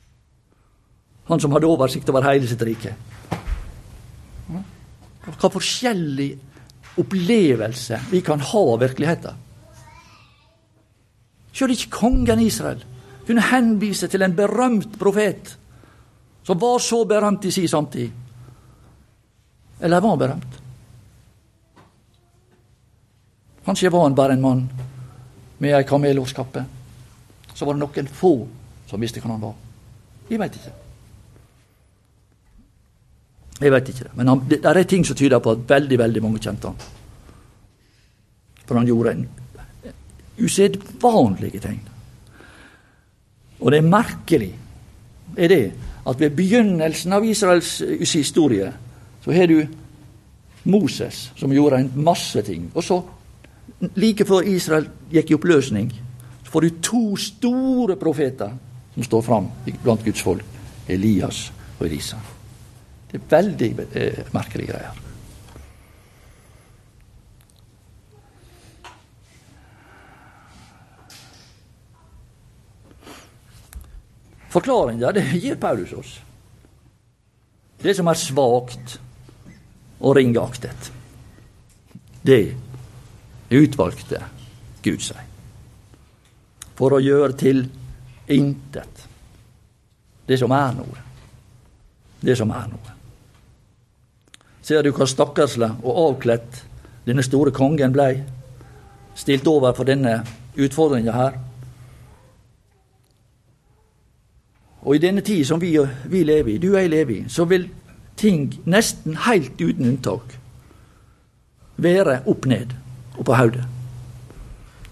Han 1.30 1.40
som 1.40 1.54
hadde 1.56 1.70
oversikt 1.70 2.10
over 2.12 2.26
hele 2.28 2.48
sitt 2.50 2.62
rike. 2.68 2.94
Hva 5.22 5.52
forskjellig 5.54 6.32
opplevelse 7.00 8.00
vi 8.12 8.22
kan 8.26 8.42
ha 8.44 8.64
av 8.74 8.82
virkeligheten. 8.82 9.38
Sjøl 11.52 11.76
ikke 11.76 11.94
kongen 11.94 12.42
Israel 12.44 12.82
kunne 13.28 13.44
henvise 13.52 14.10
til 14.12 14.24
en 14.26 14.36
berømt 14.36 14.98
profet 15.00 15.54
som 16.44 16.60
var 16.60 16.80
så 16.82 17.04
berømt 17.06 17.46
i 17.46 17.52
sin 17.54 17.70
samtid. 17.70 18.10
Eller 19.82 20.02
var 20.02 20.18
berømt? 20.18 20.58
Kanskje 23.66 23.92
var 23.94 24.04
han 24.04 24.16
bare 24.16 24.34
en 24.34 24.42
mann 24.42 24.64
med 25.60 25.76
ei 25.78 25.84
kamelårskappe. 25.86 26.64
Så 27.54 27.66
var 27.66 27.78
det 27.78 27.84
noen 27.84 28.10
få 28.10 28.34
som 28.92 29.02
visste 29.02 29.24
hvem 29.24 29.38
han 29.38 29.44
var. 29.44 29.54
Jeg 30.30 30.40
veit 30.40 30.56
ikke. 30.60 30.74
Jeg 33.62 33.72
vet 33.72 33.92
ikke 33.92 34.08
det. 34.08 34.16
Men 34.18 34.32
han, 34.32 34.42
det, 34.50 34.60
er 34.66 34.84
ting 34.90 35.06
som 35.08 35.16
tyder 35.16 35.40
på 35.40 35.54
at 35.56 35.70
veldig 35.70 36.00
veldig 36.02 36.24
mange 36.24 36.42
kjente 36.42 36.72
han. 36.72 36.90
For 38.66 38.80
han 38.80 38.90
gjorde 38.90 39.14
en 39.16 39.28
usedvanlige 40.42 41.62
tegn. 41.62 41.82
Og 43.62 43.72
det 43.72 43.80
er 43.80 43.90
merkelig 43.94 44.52
er 45.38 45.52
det 45.52 45.64
at 46.10 46.20
ved 46.20 46.34
begynnelsen 46.36 47.14
av 47.14 47.26
Israels 47.26 47.78
historie 48.12 48.72
så 49.22 49.32
har 49.32 49.48
du 49.48 49.60
Moses, 50.64 51.32
som 51.38 51.54
gjorde 51.54 51.78
en 51.78 51.92
masse 52.02 52.42
ting. 52.42 52.72
Og 52.74 52.84
så, 52.84 52.98
like 53.96 54.26
før 54.26 54.48
Israel 54.50 54.88
gikk 55.14 55.32
i 55.32 55.38
oppløsning, 55.38 55.92
så 56.44 56.52
får 56.52 56.66
du 56.66 56.82
to 56.82 57.04
store 57.18 57.96
profeter 58.02 58.58
som 58.94 59.04
står 59.04 59.22
fram 59.22 59.52
blant 59.84 60.04
Guds 60.06 60.22
folk. 60.22 60.46
Elias 60.88 61.52
og 61.80 61.86
Elisa. 61.86 62.18
Det 63.12 63.20
er 63.20 63.30
veldig 63.32 63.70
eh, 63.96 64.20
merkelige 64.34 64.74
greier. 64.74 65.00
Forklaringa 74.52 75.14
gir 75.16 75.56
Paulus 75.56 75.94
oss. 75.96 76.18
Det 77.82 77.96
som 77.98 78.10
er 78.12 78.20
svakt 78.20 78.98
og 80.02 80.16
ringeaktet, 80.18 80.92
det 82.22 82.54
utvalgte 83.52 84.20
Gud 84.84 85.02
seg 85.02 85.28
for 86.78 86.96
å 86.98 87.02
gjøre 87.02 87.36
til 87.38 87.64
intet 88.28 89.08
det 90.28 90.40
som 90.40 90.52
er 90.52 90.76
noe. 90.78 91.06
Det 92.22 92.38
som 92.38 92.52
er 92.56 92.68
noe. 92.72 92.98
Ser 94.62 94.86
du 94.86 94.92
hva 94.94 95.08
stakkarsle 95.10 95.72
og 95.82 95.98
avkledt 96.06 96.62
denne 97.08 97.26
store 97.26 97.52
kongen 97.52 97.94
blei? 97.96 98.14
Stilt 99.18 99.48
over 99.50 99.74
for 99.76 99.90
denne 99.90 100.22
utfordringa 100.56 101.16
her. 101.16 101.40
Og 104.82 104.96
i 104.96 105.02
denne 105.02 105.22
tid 105.22 105.44
som 105.46 105.62
vi, 105.62 105.74
vi 106.06 106.24
lever 106.24 106.56
i, 106.56 106.58
du 106.58 106.72
og 106.72 106.80
jeg 106.80 106.90
lever 106.90 107.16
i, 107.16 107.24
så 107.30 107.46
vil 107.50 107.68
ting 108.18 108.48
nesten 108.70 109.18
helt 109.26 109.60
uten 109.62 109.90
unntak 109.90 110.38
være 111.82 112.22
opp 112.30 112.46
ned 112.46 112.74
og 113.18 113.26
på 113.26 113.36
hodet. 113.36 113.66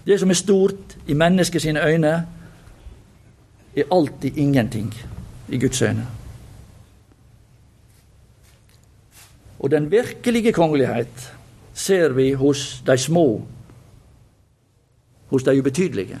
Det 0.06 0.18
som 0.20 0.30
er 0.30 0.38
stort 0.38 0.96
i 1.06 1.14
menneskets 1.14 1.66
øyne, 1.66 2.26
er 3.80 3.92
alltid 3.94 4.38
ingenting 4.38 4.94
i 5.48 5.58
Guds 5.58 5.82
øyne. 5.82 6.06
Og 9.60 9.70
den 9.70 9.90
virkelige 9.90 10.52
kongelighet 10.52 11.32
ser 11.74 12.08
vi 12.08 12.32
hos 12.32 12.82
de 12.86 12.98
små, 12.98 13.42
hos 15.28 15.42
de 15.42 15.58
ubetydelige, 15.58 16.18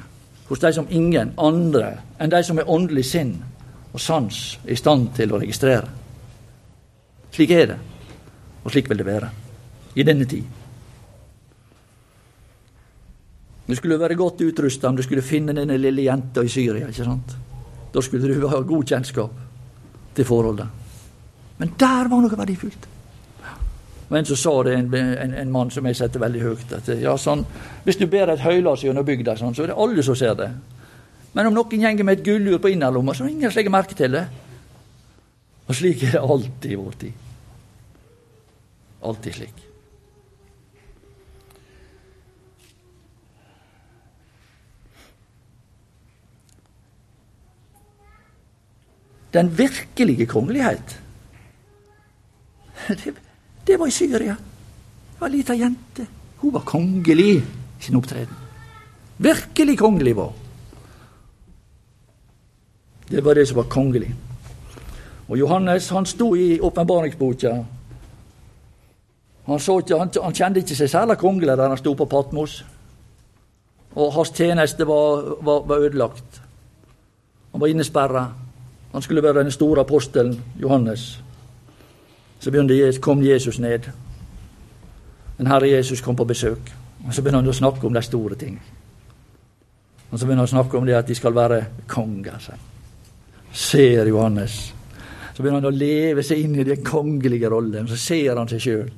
hos 0.48 0.58
de 0.58 0.72
som 0.72 0.86
ingen 0.90 1.32
andre 1.38 1.96
enn 2.20 2.30
de 2.30 2.42
som 2.44 2.58
er 2.58 2.68
åndelig 2.68 3.04
sinn 3.10 3.38
og 3.92 4.00
sans 4.00 4.58
er 4.66 4.74
i 4.74 4.78
stand 4.78 5.10
til 5.16 5.32
å 5.32 5.40
registrere. 5.40 5.88
Slik 7.32 7.50
er 7.54 7.66
det, 7.72 7.78
og 8.64 8.72
slik 8.72 8.90
vil 8.90 9.00
det 9.00 9.06
være 9.06 9.30
i 9.94 10.06
denne 10.06 10.26
tid. 10.28 10.44
Du 13.70 13.76
skulle 13.78 14.00
være 14.00 14.18
godt 14.18 14.42
utrusta 14.42 14.88
om 14.88 14.96
du 14.98 15.02
skulle 15.06 15.22
finne 15.22 15.54
denne 15.54 15.78
lille 15.78 16.02
jenta 16.02 16.42
i 16.42 16.50
Syria. 16.50 16.88
ikke 16.88 17.04
sant? 17.06 17.36
Da 17.92 18.02
skulle 18.02 18.30
du 18.30 18.46
ha 18.48 18.60
god 18.60 18.86
kjennskap 18.86 19.36
til 20.14 20.26
forholdet. 20.26 20.66
Men 21.58 21.74
der 21.78 22.08
var 22.08 22.22
noe 22.22 22.38
verdifullt. 22.38 22.88
Men 24.10 24.26
så 24.26 24.34
sa 24.36 24.52
det 24.66 24.74
en, 24.74 24.88
en, 24.94 25.34
en 25.38 25.52
mann 25.54 25.70
som 25.70 25.86
jeg 25.86 25.96
setter 25.98 26.22
veldig 26.22 26.40
høyt, 26.42 26.72
at 26.74 26.88
ja, 26.98 27.12
sånn, 27.18 27.44
hvis 27.84 27.98
du 28.00 28.08
ber 28.10 28.32
et 28.32 28.42
høylass 28.42 28.82
gjennom 28.82 29.06
bygda, 29.06 29.36
sånn, 29.38 29.54
så 29.54 29.62
er 29.62 29.70
det 29.70 29.78
alle 29.78 30.02
som 30.02 30.18
ser 30.18 30.34
det. 30.38 30.48
Men 31.36 31.46
om 31.46 31.54
noen 31.54 31.84
gjenger 31.84 32.06
med 32.06 32.18
et 32.18 32.24
gullur 32.26 32.58
på 32.58 32.72
innerlomma, 32.74 33.14
så 33.14 33.22
er 33.22 33.30
det 33.30 33.36
ingen 33.36 33.52
som 33.52 33.60
legger 33.60 33.74
merke 33.76 33.98
til 33.98 34.16
det. 34.18 34.24
Og 35.68 35.78
slik 35.78 36.02
er 36.08 36.16
det 36.16 36.22
alltid 36.26 36.72
i 36.72 36.80
vår 36.80 36.96
tid. 37.04 37.26
Alltid 39.06 39.38
slik. 39.38 39.69
Den 49.32 49.58
virkelige 49.58 50.26
kongelighet, 50.26 51.00
det, 52.88 53.14
det 53.66 53.78
var 53.78 53.86
i 53.86 53.90
Syria. 53.90 54.34
Det 54.34 55.20
var 55.20 55.28
ei 55.28 55.36
lita 55.36 55.54
jente. 55.54 56.06
Hun 56.40 56.52
var 56.52 56.60
kongelig 56.66 57.36
i 57.36 57.42
sin 57.80 57.96
opptreden. 57.96 58.34
Virkelig 59.18 59.78
kongelig 59.78 60.16
var 60.16 60.32
Det 63.10 63.24
var 63.24 63.34
det 63.34 63.48
som 63.48 63.56
var 63.56 63.62
kongelig. 63.62 64.14
Og 65.28 65.38
Johannes 65.38 65.88
han 65.88 66.06
sto 66.06 66.34
i 66.36 66.60
åpenbaringsboka. 66.60 67.50
Han, 69.46 69.60
han, 69.98 70.10
han, 70.22 70.34
kjente 70.34 70.60
ikke 70.60 70.76
seg 70.78 70.90
særlig 70.90 71.16
kongelig 71.18 71.56
der 71.58 71.68
han 71.68 71.78
sto 71.78 71.94
på 71.94 72.06
Patmos. 72.06 72.60
Og 73.94 74.12
hans 74.14 74.30
tjeneste 74.30 74.86
var, 74.86 75.34
var, 75.42 75.64
var 75.66 75.76
ødelagt. 75.76 76.42
Han 77.52 77.60
var 77.60 77.66
innesperra. 77.66 78.28
Han 78.92 79.02
skulle 79.02 79.22
være 79.22 79.42
den 79.42 79.50
store 79.50 79.80
apostelen 79.80 80.40
Johannes. 80.62 81.22
Så 82.40 82.50
kom 83.00 83.22
Jesus 83.22 83.58
ned. 83.58 83.80
Den 85.38 85.46
Herre 85.46 85.70
Jesus 85.70 86.00
kom 86.00 86.16
på 86.16 86.24
besøk. 86.24 86.72
Og 87.06 87.14
Så 87.14 87.22
begynner 87.22 87.40
han 87.40 87.48
å 87.48 87.52
snakke 87.52 87.86
om 87.86 87.94
de 87.94 88.02
store 88.02 88.34
ting. 88.34 88.60
Og 90.10 90.18
Så 90.18 90.26
begynner 90.26 90.42
han 90.42 90.48
å 90.48 90.56
snakke 90.56 90.78
om 90.78 90.86
det 90.86 90.94
at 90.94 91.08
de 91.08 91.14
skal 91.14 91.34
være 91.34 91.64
konger. 91.88 92.50
Ser 93.52 94.06
Johannes. 94.06 94.74
Så 95.34 95.42
begynner 95.42 95.60
han 95.60 95.72
å 95.72 95.76
leve 95.76 96.22
seg 96.22 96.38
inn 96.38 96.58
i 96.60 96.64
den 96.64 96.84
kongelige 96.84 97.48
rollen. 97.48 97.88
Så 97.88 97.96
ser 97.96 98.36
han 98.36 98.48
seg 98.48 98.60
sjøl. 98.60 98.90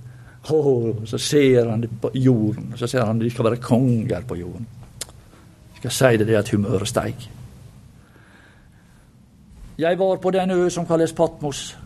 så 1.06 1.18
ser 1.18 1.70
han 1.70 1.80
det 1.80 1.90
på 2.00 2.10
jorden. 2.14 2.72
Så 2.76 2.86
ser 2.86 3.04
han 3.04 3.16
at 3.16 3.22
de 3.22 3.30
skal 3.30 3.44
være 3.44 3.56
konger 3.56 4.22
på 4.26 4.36
jorden. 4.36 4.66
Jeg 5.74 5.78
skal 5.78 5.90
si 5.90 6.16
det, 6.16 6.26
det 6.26 6.36
at 6.36 6.48
humøret 6.48 6.88
steig. 6.88 7.28
Jeg 9.78 9.98
var 9.98 10.16
på 10.16 10.30
den 10.30 10.50
ø 10.50 10.68
som 10.70 10.86
kalles 10.86 11.12
Patmos. 11.12 11.76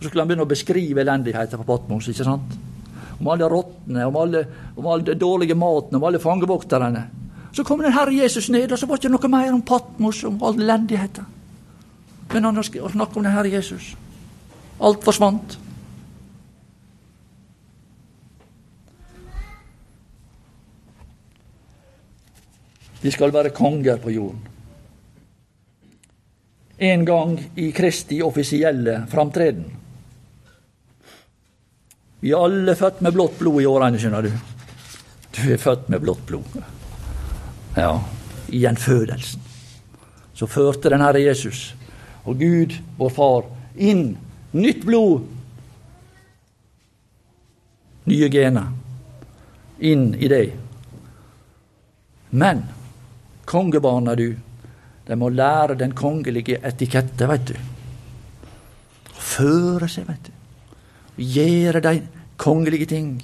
Så 0.00 0.08
skulle 0.08 0.22
han 0.22 0.28
begynne 0.28 0.46
å 0.46 0.48
beskrive 0.48 1.00
elendigheten 1.00 1.60
på 1.60 1.64
Patmos. 1.64 2.08
ikke 2.08 2.24
sant? 2.24 2.56
Om 3.20 3.28
alle 3.28 3.48
rottene, 3.50 4.06
om 4.06 4.16
alle, 4.16 4.44
om 4.76 4.86
alle 4.86 5.14
dårlige 5.14 5.54
maten, 5.54 5.96
om 5.96 6.04
alle 6.04 6.18
fangevokterne. 6.18 7.04
Så 7.52 7.64
kom 7.64 7.82
den 7.82 7.92
Herre 7.92 8.14
Jesus 8.14 8.50
ned, 8.50 8.72
og 8.72 8.78
så 8.78 8.86
var 8.86 8.96
det 8.96 9.04
ikke 9.04 9.16
noe 9.16 9.30
mer 9.30 9.52
om 9.52 9.62
Patmos, 9.62 10.24
om 10.24 10.42
all 10.42 10.60
elendigheten. 10.60 11.26
Men 12.32 12.44
han 12.44 12.62
snakket 12.64 13.16
om 13.16 13.22
den 13.22 13.32
Herre 13.32 13.50
Jesus. 13.50 13.96
Alt 14.80 15.04
forsvant. 15.04 15.58
Vi 23.02 23.10
skal 23.10 23.32
være 23.32 23.50
konger 23.50 23.96
på 23.96 24.10
jorden 24.10 24.47
en 26.78 27.04
gang 27.04 27.50
i 27.54 27.72
Kristi 27.72 28.22
offisielle 28.22 29.06
framtreden. 29.10 29.64
Vi 32.20 32.30
er 32.30 32.44
alle 32.44 32.74
født 32.74 33.00
med 33.00 33.14
blått 33.14 33.38
blod 33.38 33.62
i 33.62 33.66
årene, 33.66 33.98
skjønner 33.98 34.26
du. 34.26 34.32
Du 35.34 35.42
er 35.52 35.60
født 35.62 35.88
med 35.90 36.02
blått 36.02 36.24
blod. 36.26 36.58
Ja, 37.76 37.92
i 38.48 38.62
gjenfødelsen. 38.62 39.42
Så 40.34 40.46
førte 40.46 40.90
den 40.90 41.02
Herre 41.02 41.22
Jesus 41.22 41.72
og 42.24 42.38
Gud, 42.38 42.74
vår 42.98 43.10
Far, 43.14 43.46
inn 43.74 44.16
nytt 44.54 44.84
blod. 44.86 45.26
Nye 48.08 48.30
gener 48.32 48.70
inn 49.78 50.10
i 50.14 50.30
deg. 50.30 50.54
Men 52.30 52.64
kongebarna 53.48 54.14
du, 54.18 54.32
de 55.08 55.16
må 55.16 55.28
lære 55.32 55.78
den 55.80 55.94
kongelige 55.96 56.58
etikette, 56.68 57.28
veit 57.28 57.48
du. 57.48 57.54
Føre 59.16 59.88
seg, 59.88 60.04
veit 60.08 60.28
du. 60.28 60.34
Gjøre 61.18 61.80
de 61.82 61.94
kongelige 62.36 62.90
ting. 62.92 63.14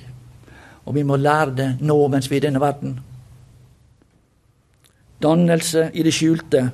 Og 0.84 0.96
vi 0.96 1.04
må 1.04 1.16
lære 1.16 1.56
det 1.56 1.68
nå 1.80 1.98
mens 2.08 2.30
vi 2.30 2.38
er 2.38 2.42
i 2.42 2.46
denne 2.46 2.62
verden. 2.62 2.96
Dannelse 5.22 5.90
i 5.94 6.02
det 6.04 6.12
skjulte, 6.12 6.64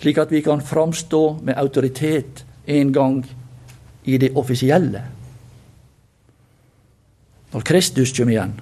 slik 0.00 0.18
at 0.18 0.32
vi 0.32 0.42
kan 0.44 0.60
framstå 0.60 1.22
med 1.44 1.56
autoritet 1.56 2.44
en 2.66 2.92
gang 2.92 3.22
i 4.04 4.18
det 4.18 4.32
offisielle. 4.36 5.04
Når 7.52 7.60
Kristus 7.68 8.12
kommer 8.16 8.32
igjen. 8.32 8.60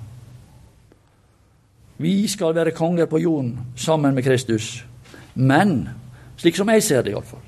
Vi 2.01 2.29
skal 2.29 2.55
være 2.55 2.75
konger 2.75 3.07
på 3.07 3.19
jorden 3.19 3.59
sammen 3.77 4.15
med 4.15 4.25
Kristus. 4.25 4.90
Men, 5.35 5.89
slik 6.41 6.57
som 6.59 6.69
jeg 6.73 6.83
ser 6.85 7.05
det 7.05 7.15
iallfall, 7.15 7.43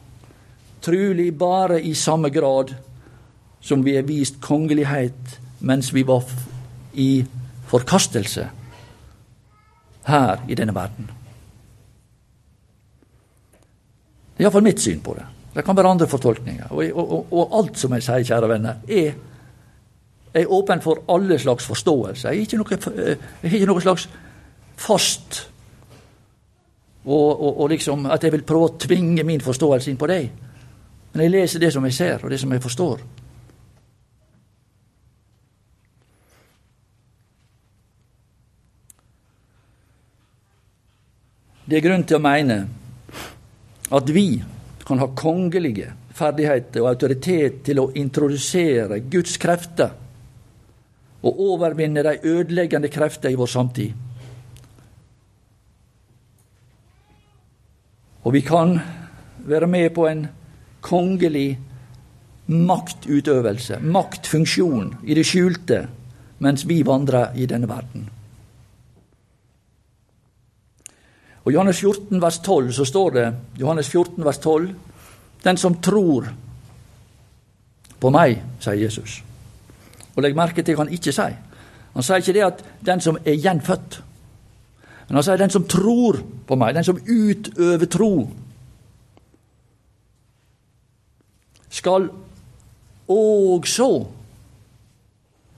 trulig 0.82 1.30
bare 1.38 1.80
i 1.82 1.94
samme 1.94 2.30
grad 2.34 2.74
som 3.62 3.84
vi 3.84 3.96
er 3.96 4.06
vist 4.06 4.40
kongelighet 4.42 5.38
mens 5.62 5.92
vi 5.94 6.02
var 6.02 6.26
i 6.98 7.24
forkastelse 7.70 8.48
her 10.06 10.42
i 10.48 10.58
denne 10.58 10.74
verden. 10.74 11.10
Det 14.32 14.42
er 14.42 14.48
iallfall 14.48 14.66
mitt 14.66 14.82
syn 14.82 15.02
på 15.04 15.14
det. 15.14 15.28
Det 15.54 15.64
kan 15.64 15.76
være 15.76 15.92
andre 15.92 16.08
fortolkninger. 16.08 16.72
Og, 16.72 16.96
og, 16.96 17.32
og 17.32 17.54
alt 17.58 17.78
som 17.78 17.92
jeg 17.94 18.02
sier, 18.06 18.24
kjære 18.26 18.48
venner, 18.48 18.80
er, 18.88 19.14
er 20.34 20.52
åpen 20.52 20.80
for 20.82 21.04
alle 21.12 21.38
slags 21.38 21.66
forståelse. 21.68 22.28
Jeg 22.28 22.38
har 22.38 22.46
ikke 22.46 22.58
noe, 22.58 23.66
noe 23.68 23.84
slags 23.84 24.08
fast 24.80 25.42
og, 27.04 27.30
og, 27.42 27.60
og, 27.60 27.68
liksom 27.70 28.06
at 28.06 28.22
jeg 28.22 28.32
vil 28.36 28.44
prøve 28.46 28.68
å 28.68 28.76
tvinge 28.78 29.24
min 29.26 29.42
forståelse 29.42 29.90
inn 29.90 29.98
på 29.98 30.08
deg. 30.10 30.28
Men 31.12 31.24
jeg 31.24 31.34
leser 31.34 31.62
det 31.62 31.72
som 31.74 31.84
jeg 31.84 31.96
ser, 31.96 32.22
og 32.22 32.30
det 32.30 32.38
som 32.40 32.52
jeg 32.54 32.62
forstår. 32.62 33.02
Det 41.66 41.78
er 41.78 41.84
grunn 41.84 42.04
til 42.04 42.18
å 42.18 42.22
mene 42.22 42.56
at 43.92 44.08
vi 44.12 44.26
kan 44.86 45.00
ha 45.00 45.08
kongelige 45.16 45.92
ferdigheter 46.12 46.82
og 46.82 46.90
autoritet 46.90 47.62
til 47.66 47.80
å 47.80 47.90
introdusere 47.98 49.00
Guds 49.10 49.38
krefter 49.40 49.94
og 51.22 51.38
overvinne 51.40 52.02
de 52.04 52.16
ødeleggende 52.28 52.90
krefter 52.92 53.30
i 53.30 53.38
vår 53.38 53.50
samtid. 53.50 54.11
Og 58.22 58.32
vi 58.32 58.40
kan 58.40 58.78
være 59.46 59.66
med 59.66 59.90
på 59.94 60.06
en 60.06 60.26
kongelig 60.80 61.58
maktutøvelse, 62.46 63.78
maktfunksjon 63.80 64.94
i 65.04 65.14
det 65.14 65.26
skjulte, 65.26 65.86
mens 66.42 66.66
vi 66.68 66.82
vandrer 66.86 67.34
i 67.38 67.46
denne 67.46 67.68
verden. 67.70 68.08
Og 71.42 71.52
Johannes 71.52 71.80
14 71.80 72.22
vers 72.22 72.38
12 72.38 72.72
så 72.72 72.84
står 72.86 73.10
det 73.10 73.26
Johannes 73.58 73.88
14 73.88 74.24
vers 74.24 74.38
12, 74.38 74.74
Den 75.44 75.56
som 75.56 75.74
tror 75.82 76.28
på 77.98 78.10
meg, 78.14 78.36
sier 78.62 78.78
Jesus. 78.78 79.16
Og 80.14 80.22
Legg 80.22 80.36
merke 80.38 80.62
til 80.62 80.76
hva 80.76 80.84
han 80.84 80.94
ikke 80.94 81.10
sier. 81.14 81.34
Han 81.94 82.06
sier 82.06 82.22
ikke 82.22 82.32
det 82.36 82.44
at 82.46 82.62
'den 82.84 83.00
som 83.00 83.18
er 83.24 83.34
gjenfødt', 83.34 84.02
men 85.08 85.16
han 85.16 85.24
sier 85.24 85.36
'den 85.36 85.50
som 85.50 85.64
tror 85.68 86.22
på 86.46 86.56
meg', 86.56 86.74
den 86.74 86.84
som 86.84 86.98
utøver 86.98 87.86
tro, 87.86 88.30
skal 91.68 92.10
også, 93.08 94.06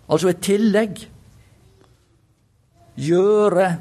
altså 0.08 0.28
et 0.28 0.40
tillegg, 0.40 1.08
gjøre 2.96 3.76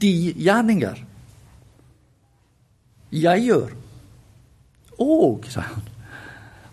de 0.00 0.34
gjerninger 0.36 1.04
jeg 3.12 3.44
gjør. 3.46 3.72
Og, 5.00 5.44
sier 5.48 5.68
han, 5.68 5.88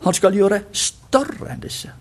han 0.03 0.15
skal 0.15 0.35
gjøre 0.35 0.61
større 0.75 1.51
enn 1.53 1.63
disse. 1.63 1.91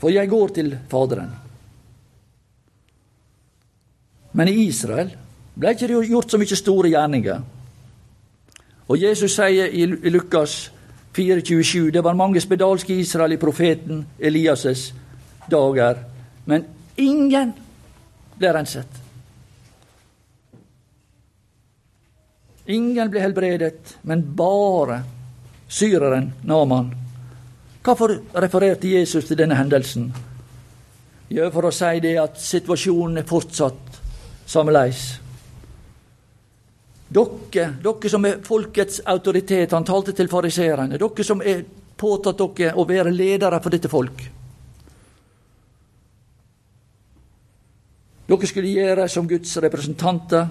For 0.00 0.12
jeg 0.12 0.28
går 0.28 0.54
til 0.58 0.74
Faderen. 0.90 1.43
Men 4.34 4.50
i 4.50 4.66
Israel 4.66 5.12
ble 5.54 5.74
ikke 5.74 5.88
det 5.88 6.06
gjort 6.10 6.32
så 6.32 6.40
mye 6.40 6.58
store 6.58 6.90
gjerninger. 6.90 7.42
Og 8.90 9.00
Jesus 9.00 9.36
sier 9.38 9.70
i 9.72 9.86
Lukas 10.10 10.56
4,27 11.14 11.92
det 11.94 12.02
var 12.04 12.18
mange 12.18 12.42
spedalske 12.42 12.94
i 12.94 13.04
Israel 13.04 13.36
i 13.36 13.40
profeten 13.40 14.02
Elias' 14.18 14.90
dager, 15.50 16.02
men 16.44 16.66
ingen 16.98 17.54
ble 18.34 18.52
renset. 18.52 19.00
Ingen 22.66 23.10
ble 23.12 23.20
helbredet, 23.20 23.96
men 24.02 24.24
bare 24.36 25.02
syreren 25.68 26.32
Naman. 26.48 26.90
Hvorfor 27.84 28.16
refererte 28.40 28.88
Jesus 28.88 29.28
til 29.28 29.38
denne 29.38 29.58
hendelsen? 29.58 30.08
Jo, 31.30 31.50
for 31.52 31.68
å 31.68 31.72
si 31.74 32.00
det 32.00 32.14
at 32.20 32.40
situasjonen 32.40 33.20
er 33.20 33.28
fortsatt 33.28 33.83
sammeleis. 34.46 35.04
Dere, 37.14 37.68
dere 37.82 38.10
som 38.10 38.24
er 38.26 38.40
folkets 38.44 39.00
autoritet, 39.06 39.72
han 39.72 39.86
talte 39.86 40.14
til 40.16 40.30
fariseerne, 40.30 40.98
dere 40.98 41.26
som 41.26 41.42
er 41.42 41.62
påtatt 42.00 42.40
dere 42.40 42.74
å 42.74 42.86
være 42.88 43.12
ledere 43.14 43.60
for 43.62 43.74
dette 43.74 43.90
folk. 43.92 44.24
Dere 48.24 48.48
skulle 48.48 48.72
gjøre 48.72 49.08
som 49.12 49.28
Guds 49.28 49.56
representanter, 49.60 50.48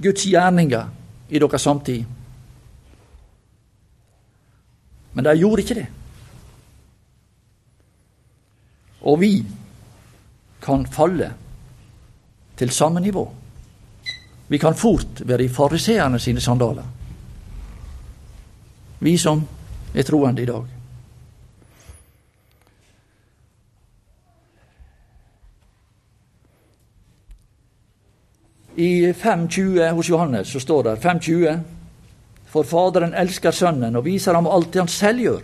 Guds 0.00 0.26
gjerninger 0.28 1.30
i 1.30 1.40
deres 1.40 1.64
samtid. 1.64 2.04
Men 5.12 5.26
de 5.26 5.34
gjorde 5.40 5.64
ikke 5.64 5.78
det. 5.80 5.88
Og 9.00 9.16
vi 9.20 9.32
kan 10.60 10.84
falle 10.92 11.32
til 12.60 12.70
samme 12.70 13.00
nivå. 13.00 13.24
Vi 14.48 14.58
kan 14.58 14.74
fort 14.74 15.22
være 15.24 15.44
i 15.44 15.48
fariseerne 15.48 16.18
sine 16.18 16.40
sandaler. 16.40 16.84
Vi 19.00 19.16
som 19.16 19.40
er 19.94 20.02
troende 20.04 20.42
i 20.42 20.46
dag. 20.46 20.66
I 28.76 29.12
5.20 29.12 29.88
hos 29.96 30.10
Johannes 30.10 30.48
så 30.48 30.60
står 30.60 30.82
det 30.82 30.98
5.20 31.04 31.56
For 32.50 32.62
Faderen 32.62 33.14
elsker 33.14 33.50
Sønnen 33.50 33.96
og 33.96 34.04
viser 34.04 34.34
ham 34.34 34.46
alt 34.46 34.72
det 34.72 34.82
han 34.82 34.88
selv 34.88 35.20
gjør. 35.20 35.40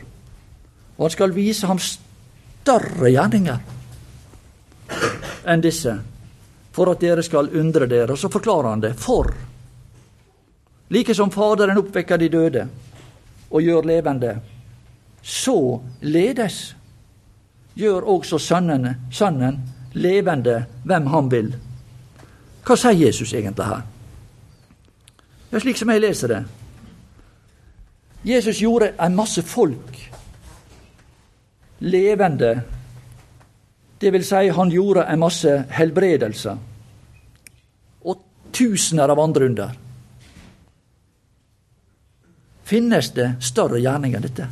Og 0.99 1.05
han 1.05 1.11
skal 1.11 1.35
vise 1.35 1.67
ham 1.67 1.79
større 1.79 3.11
gjerninger 3.11 3.59
enn 5.47 5.63
disse, 5.63 5.93
for 6.77 6.93
at 6.93 7.01
dere 7.01 7.25
skal 7.25 7.49
undre 7.57 7.89
dere. 7.89 8.13
Og 8.13 8.21
så 8.21 8.29
forklarer 8.29 8.69
han 8.69 8.83
det. 8.85 8.93
For 9.01 9.31
like 10.93 11.15
som 11.15 11.33
Faderen 11.33 11.81
oppvekker 11.81 12.21
de 12.21 12.29
døde 12.29 12.67
og 13.51 13.63
gjør 13.63 13.89
levende, 13.89 14.35
så 15.23 15.81
ledes 16.03 16.75
gjør 17.75 18.07
også 18.17 18.39
sønnen, 18.39 18.87
sønnen 19.11 19.59
levende 19.97 20.61
hvem 20.85 21.09
han 21.13 21.33
vil. 21.33 21.51
Hva 22.67 22.77
sier 22.79 22.99
Jesus 23.07 23.33
egentlig 23.33 23.67
her? 23.67 23.83
Ja, 25.53 25.61
slik 25.63 25.79
som 25.79 25.91
jeg 25.95 26.03
leser 26.03 26.33
det. 26.35 26.41
Jesus 28.27 28.59
gjorde 28.61 28.93
en 29.01 29.17
masse 29.17 29.43
folk 29.47 30.01
levende. 31.79 32.57
Det 34.01 34.13
vil 34.13 34.25
si, 34.25 34.49
han 34.49 34.71
gjorde 34.71 35.07
en 35.09 35.21
masse 35.21 35.53
helbredelser. 35.71 36.59
Og 38.05 38.23
tusener 38.53 39.09
av 39.09 39.21
andre 39.21 39.49
under. 39.49 39.75
Finnes 42.67 43.11
det 43.15 43.31
større 43.41 43.81
gjerning 43.81 44.17
enn 44.19 44.25
dette? 44.27 44.49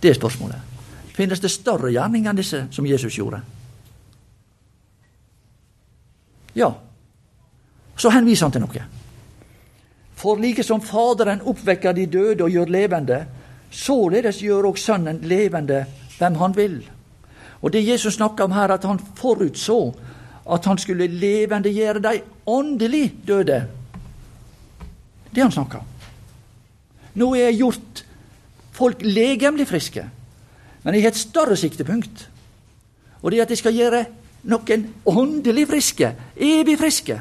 Det 0.00 0.10
er 0.10 0.18
spørsmålet. 0.18 0.72
Finnes 1.14 1.40
det 1.40 1.52
større 1.54 1.92
gjerning 1.94 2.26
enn 2.26 2.36
disse 2.36 2.64
som 2.74 2.86
Jesus 2.86 3.14
gjorde? 3.16 3.40
Ja. 6.54 6.72
Så 7.96 8.10
henviser 8.10 8.46
han 8.48 8.52
til 8.52 8.64
noe. 8.64 8.82
For 10.18 10.40
like 10.40 10.64
som 10.66 10.82
Faderen 10.82 11.42
oppvekker 11.46 11.94
de 11.94 12.06
døde 12.10 12.44
og 12.44 12.50
gjør 12.50 12.70
levende, 12.74 13.20
således 13.70 14.42
gjør 14.42 14.70
òg 14.70 14.78
Sønnen 14.78 15.22
levende 15.22 15.84
hvem 16.18 16.38
han 16.42 16.56
vil. 16.56 16.76
Og 17.64 17.72
det 17.72 17.80
Jesus 17.86 18.18
snakker 18.18 18.44
om 18.44 18.52
her, 18.52 18.74
at 18.74 18.84
han 18.84 19.00
forutså 19.16 19.78
at 20.52 20.66
han 20.68 20.78
skulle 20.78 21.08
levendegjøre 21.08 22.02
de 22.04 22.20
åndelig 22.46 23.06
døde. 23.26 23.62
Det 25.32 25.42
han 25.42 25.52
snakker 25.52 25.80
om. 25.80 25.86
Nå 27.14 27.30
er 27.34 27.48
jeg 27.48 27.62
gjort 27.62 28.02
folk 28.74 29.02
legemlig 29.06 29.66
friske, 29.70 30.04
men 30.82 30.94
jeg 30.94 31.06
har 31.06 31.14
et 31.14 31.22
større 31.22 31.56
siktepunkt. 31.56 32.26
Og 33.22 33.30
det 33.30 33.38
er 33.38 33.46
at 33.46 33.54
jeg 33.54 33.62
skal 33.62 33.76
gjøre 33.78 34.02
noen 34.52 34.84
åndelig 35.08 35.64
friske, 35.70 36.10
evig 36.36 36.76
friske. 36.76 37.16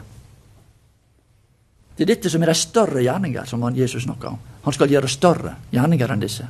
Det 1.96 2.04
er 2.04 2.10
dette 2.16 2.30
som 2.34 2.44
er 2.44 2.52
de 2.52 2.58
større 2.58 3.06
gjerninger 3.06 3.48
som 3.48 3.64
Jesus 3.78 4.04
snakker 4.04 4.34
om. 4.34 4.40
Han 4.66 4.76
skal 4.76 4.92
gjøre 4.92 5.08
større 5.08 5.56
gjerninger 5.72 6.12
enn 6.12 6.24
disse. 6.24 6.50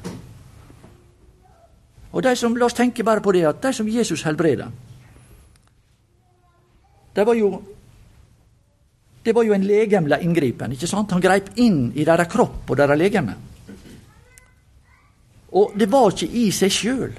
Og 2.13 2.23
de 2.23 2.35
som, 2.37 2.55
La 2.57 2.65
oss 2.65 2.77
tenke 2.77 3.03
bare 3.03 3.21
på 3.21 3.33
det 3.33 3.45
at 3.49 3.61
de 3.61 3.73
som 3.73 3.89
Jesus 3.89 4.23
helbreda, 4.23 4.69
det 7.13 7.25
var 7.25 7.37
jo 7.37 7.61
det 9.23 9.31
var 9.35 9.45
jo 9.47 9.53
en 9.55 9.63
legemlig 9.63 10.17
inngripen. 10.21 10.71
ikke 10.71 10.87
sant? 10.87 11.11
Han 11.11 11.21
greip 11.21 11.53
inn 11.55 11.93
i 11.95 12.03
deres 12.03 12.27
kropp 12.27 12.69
og 12.69 12.77
deres 12.77 12.99
legeme. 12.99 13.35
Og 15.53 15.77
det 15.79 15.87
var 15.91 16.11
ikke 16.11 16.27
i 16.27 16.49
seg 16.51 16.73
sjøl 16.73 17.13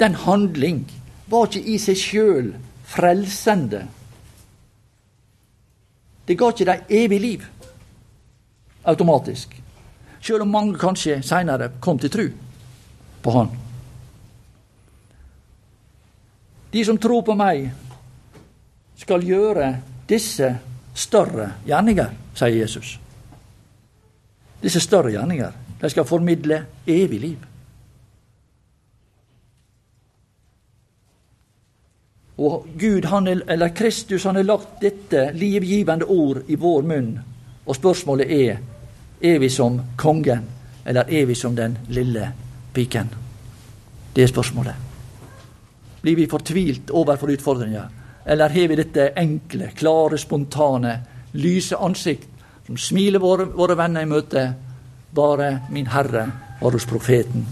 den 0.00 0.14
handling 0.14 0.84
var 1.26 1.48
ikke 1.48 1.68
i 1.72 1.76
seg 1.80 1.96
sjøl 1.98 2.50
frelsende. 2.86 3.86
Det 6.28 6.36
ga 6.38 6.50
ikke 6.52 6.66
dem 6.68 6.90
evig 7.00 7.20
liv 7.22 7.46
automatisk, 8.86 9.56
sjøl 10.20 10.44
om 10.44 10.52
mange 10.52 10.78
kanskje 10.78 11.22
seinere 11.26 11.72
kom 11.80 11.98
til 11.98 12.12
tru 12.12 12.26
på 13.22 13.30
Han. 13.34 13.65
De 16.76 16.84
som 16.84 16.98
tror 16.98 17.22
på 17.24 17.32
meg, 17.32 17.70
skal 19.00 19.22
gjøre 19.24 19.66
disse 20.04 20.50
større 20.92 21.46
gjerninger, 21.64 22.10
sier 22.36 22.58
Jesus. 22.58 22.90
Disse 24.60 24.82
større 24.84 25.14
gjerninger. 25.14 25.54
De 25.80 25.88
skal 25.88 26.04
formidle 26.04 26.58
evig 26.84 27.20
liv. 27.22 27.46
Og 32.36 32.68
Gud, 32.76 33.08
er, 33.08 33.42
eller 33.48 33.72
Kristus, 33.72 34.28
han 34.28 34.36
har 34.36 34.44
lagt 34.44 34.76
dette 34.84 35.30
livgivende 35.32 36.04
ord 36.04 36.44
i 36.44 36.60
vår 36.60 36.84
munn. 36.92 37.14
Og 37.64 37.76
spørsmålet 37.76 38.40
er 38.42 38.58
er 39.22 39.38
vi 39.40 39.48
som 39.48 39.80
kongen, 39.96 40.44
eller 40.84 41.08
er 41.08 41.24
vi 41.24 41.34
som 41.34 41.56
den 41.56 41.78
lille 41.88 42.34
piken? 42.74 43.08
Det 44.12 44.28
er 44.28 44.28
spørsmålet. 44.28 44.85
Blir 46.06 46.16
vi 46.16 46.28
fortvilt 46.30 46.90
overfor 46.94 47.32
utfordringer, 47.34 47.88
eller 48.26 48.48
har 48.48 48.68
vi 48.68 48.76
dette 48.78 49.08
enkle, 49.18 49.72
klare, 49.74 50.14
spontane, 50.18 50.92
lyse 51.34 51.74
ansikt 51.82 52.28
som 52.66 52.76
smiler 52.78 53.18
våre, 53.18 53.48
våre 53.50 53.74
venner 53.74 54.06
i 54.06 54.06
møte, 54.06 54.44
bare 55.10 55.48
min 55.74 55.90
Herre 55.90 56.28
var 56.60 56.76
hos 56.78 56.86
profeten. 56.86 57.42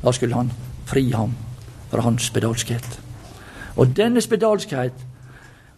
Da 0.00 0.12
skulle 0.16 0.40
han 0.40 0.48
fri 0.88 1.10
ham 1.12 1.34
fra 1.90 2.06
hans 2.06 2.30
spedalskhet. 2.32 2.88
Og 3.76 3.92
denne 3.92 4.24
spedalskhet 4.24 5.04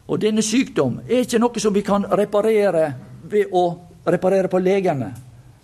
og 0.06 0.22
denne 0.22 0.46
sykdom 0.46 1.00
er 1.08 1.26
ikke 1.26 1.42
noe 1.42 1.66
som 1.66 1.74
vi 1.74 1.82
kan 1.82 2.06
reparere 2.06 2.92
ved 3.26 3.50
å 3.50 3.64
reparere 4.06 4.46
på 4.46 4.62
legene. 4.62 5.10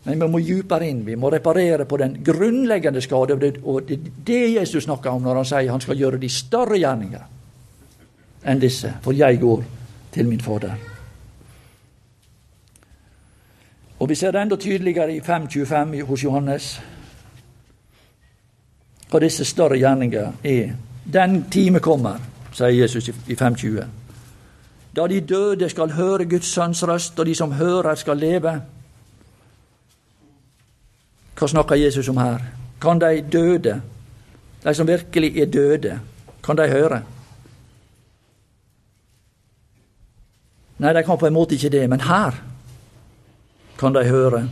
Men 0.08 0.20
vi 0.20 0.28
må 0.32 0.40
dypere 0.40 0.88
inn. 0.88 1.02
Vi 1.04 1.16
må 1.20 1.28
reparere 1.28 1.84
på 1.84 1.96
den 2.00 2.14
grunnleggende 2.24 3.00
skade. 3.04 3.34
Og 3.62 3.82
det 3.88 3.98
er 3.98 4.12
det 4.26 4.44
Jesus 4.54 4.84
snakker 4.84 5.10
om 5.10 5.22
når 5.22 5.42
han 5.42 5.48
sier 5.50 5.70
han 5.70 5.84
skal 5.84 5.98
gjøre 6.00 6.20
de 6.20 6.30
større 6.32 6.78
gjerninger 6.80 7.26
enn 8.48 8.62
disse. 8.62 8.94
For 9.04 9.12
jeg 9.12 9.40
går 9.42 9.64
til 10.14 10.28
min 10.28 10.40
Fader. 10.40 10.78
Og 13.98 14.08
Vi 14.08 14.14
ser 14.14 14.30
det 14.30 14.42
enda 14.42 14.56
tydeligere 14.56 15.12
i 15.12 15.20
5.25 15.20 16.02
hos 16.06 16.24
Johannes 16.24 16.80
hva 19.10 19.20
disse 19.20 19.44
større 19.44 19.76
gjerninger 19.76 20.32
er. 20.44 20.72
Den 21.04 21.42
time 21.50 21.80
kommer, 21.80 22.20
sier 22.52 22.74
Jesus 22.82 23.08
i 23.08 23.34
5.20, 23.34 23.84
da 24.96 25.06
de 25.08 25.20
døde 25.20 25.68
skal 25.68 25.94
høre 25.96 26.24
Guds 26.28 26.50
sønns 26.52 26.82
røst, 26.84 27.18
og 27.18 27.26
de 27.26 27.34
som 27.34 27.52
hører, 27.52 27.94
skal 27.94 28.16
leve. 28.16 28.60
Hva 31.38 31.46
snakker 31.46 31.78
Jesus 31.78 32.08
om 32.10 32.18
her? 32.18 32.42
Kan 32.82 32.98
de 32.98 33.22
døde, 33.22 33.80
de 34.64 34.74
som 34.74 34.86
virkelig 34.88 35.38
er 35.38 35.46
døde, 35.46 36.00
kan 36.42 36.58
de 36.58 36.66
høre? 36.70 37.02
Nei, 40.78 40.92
de 40.94 41.02
kan 41.02 41.18
på 41.18 41.26
en 41.26 41.34
måte 41.34 41.54
ikke 41.54 41.70
det, 41.74 41.84
men 41.90 42.00
her 42.06 42.34
kan 43.78 43.94
de 43.94 44.04
høre. 44.06 44.48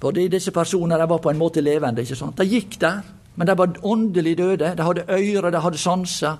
Fordi 0.00 0.28
disse 0.28 0.50
personene 0.50 1.08
var 1.08 1.20
på 1.22 1.30
en 1.30 1.38
måte 1.38 1.60
levende. 1.60 2.02
ikke 2.02 2.16
sant? 2.16 2.38
De 2.38 2.48
gikk 2.48 2.80
der, 2.80 3.00
men 3.36 3.46
de 3.46 3.58
var 3.58 3.76
åndelig 3.82 4.38
døde. 4.38 4.74
De 4.76 4.82
hadde 4.82 5.04
øyre, 5.08 5.50
de 5.50 5.60
hadde 5.60 5.78
sanser, 5.78 6.36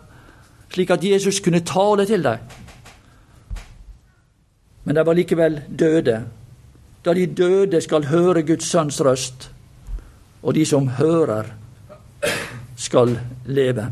slik 0.73 0.91
at 0.91 1.05
Jesus 1.05 1.41
kunne 1.41 1.61
tale 1.61 2.07
til 2.07 2.25
dem. 2.25 2.39
Men 4.85 4.97
de 4.97 5.07
var 5.07 5.13
likevel 5.13 5.63
døde. 5.79 6.25
Da 7.05 7.15
de 7.15 7.27
døde 7.27 7.81
skal 7.83 8.07
høre 8.07 8.43
Guds 8.47 8.69
sønns 8.71 9.01
røst, 9.01 9.51
og 10.43 10.55
de 10.55 10.67
som 10.67 10.89
hører, 10.89 11.51
skal 12.77 13.19
leve. 13.47 13.91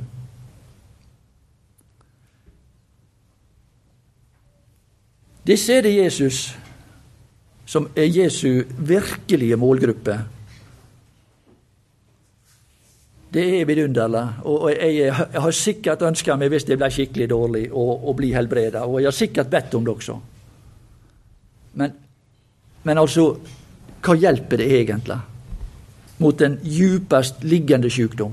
Disse 5.46 5.74
er 5.74 5.82
det 5.82 5.96
Jesus 5.96 6.56
som 7.70 7.86
er 7.96 8.08
Jesu 8.10 8.62
virkelige 8.78 9.56
målgruppe. 9.56 10.16
Det 13.30 13.44
er 13.60 13.64
vidunderlig. 13.64 14.24
Og 14.42 14.72
jeg, 14.74 15.14
har 15.14 15.50
sikkert 15.54 16.02
ønska 16.02 16.34
meg, 16.36 16.50
hvis 16.50 16.66
jeg 16.66 16.80
ble 16.80 16.90
skikkelig 16.90 17.28
dårlig, 17.30 17.62
å 17.70 18.14
bli 18.18 18.32
helbreda. 18.34 18.82
Og 18.90 18.98
jeg 18.98 19.06
har 19.06 19.14
sikkert 19.14 19.52
bedt 19.52 19.76
om 19.78 19.86
det 19.86 19.94
også. 19.94 20.16
Men, 21.78 21.94
men 22.82 22.98
altså, 22.98 23.34
hva 24.00 24.16
hjelper 24.16 24.62
det 24.62 24.68
egentlig 24.80 25.18
mot 26.20 26.38
den 26.38 26.58
djupest 26.64 27.44
liggende 27.44 27.90
sykdom? 27.92 28.32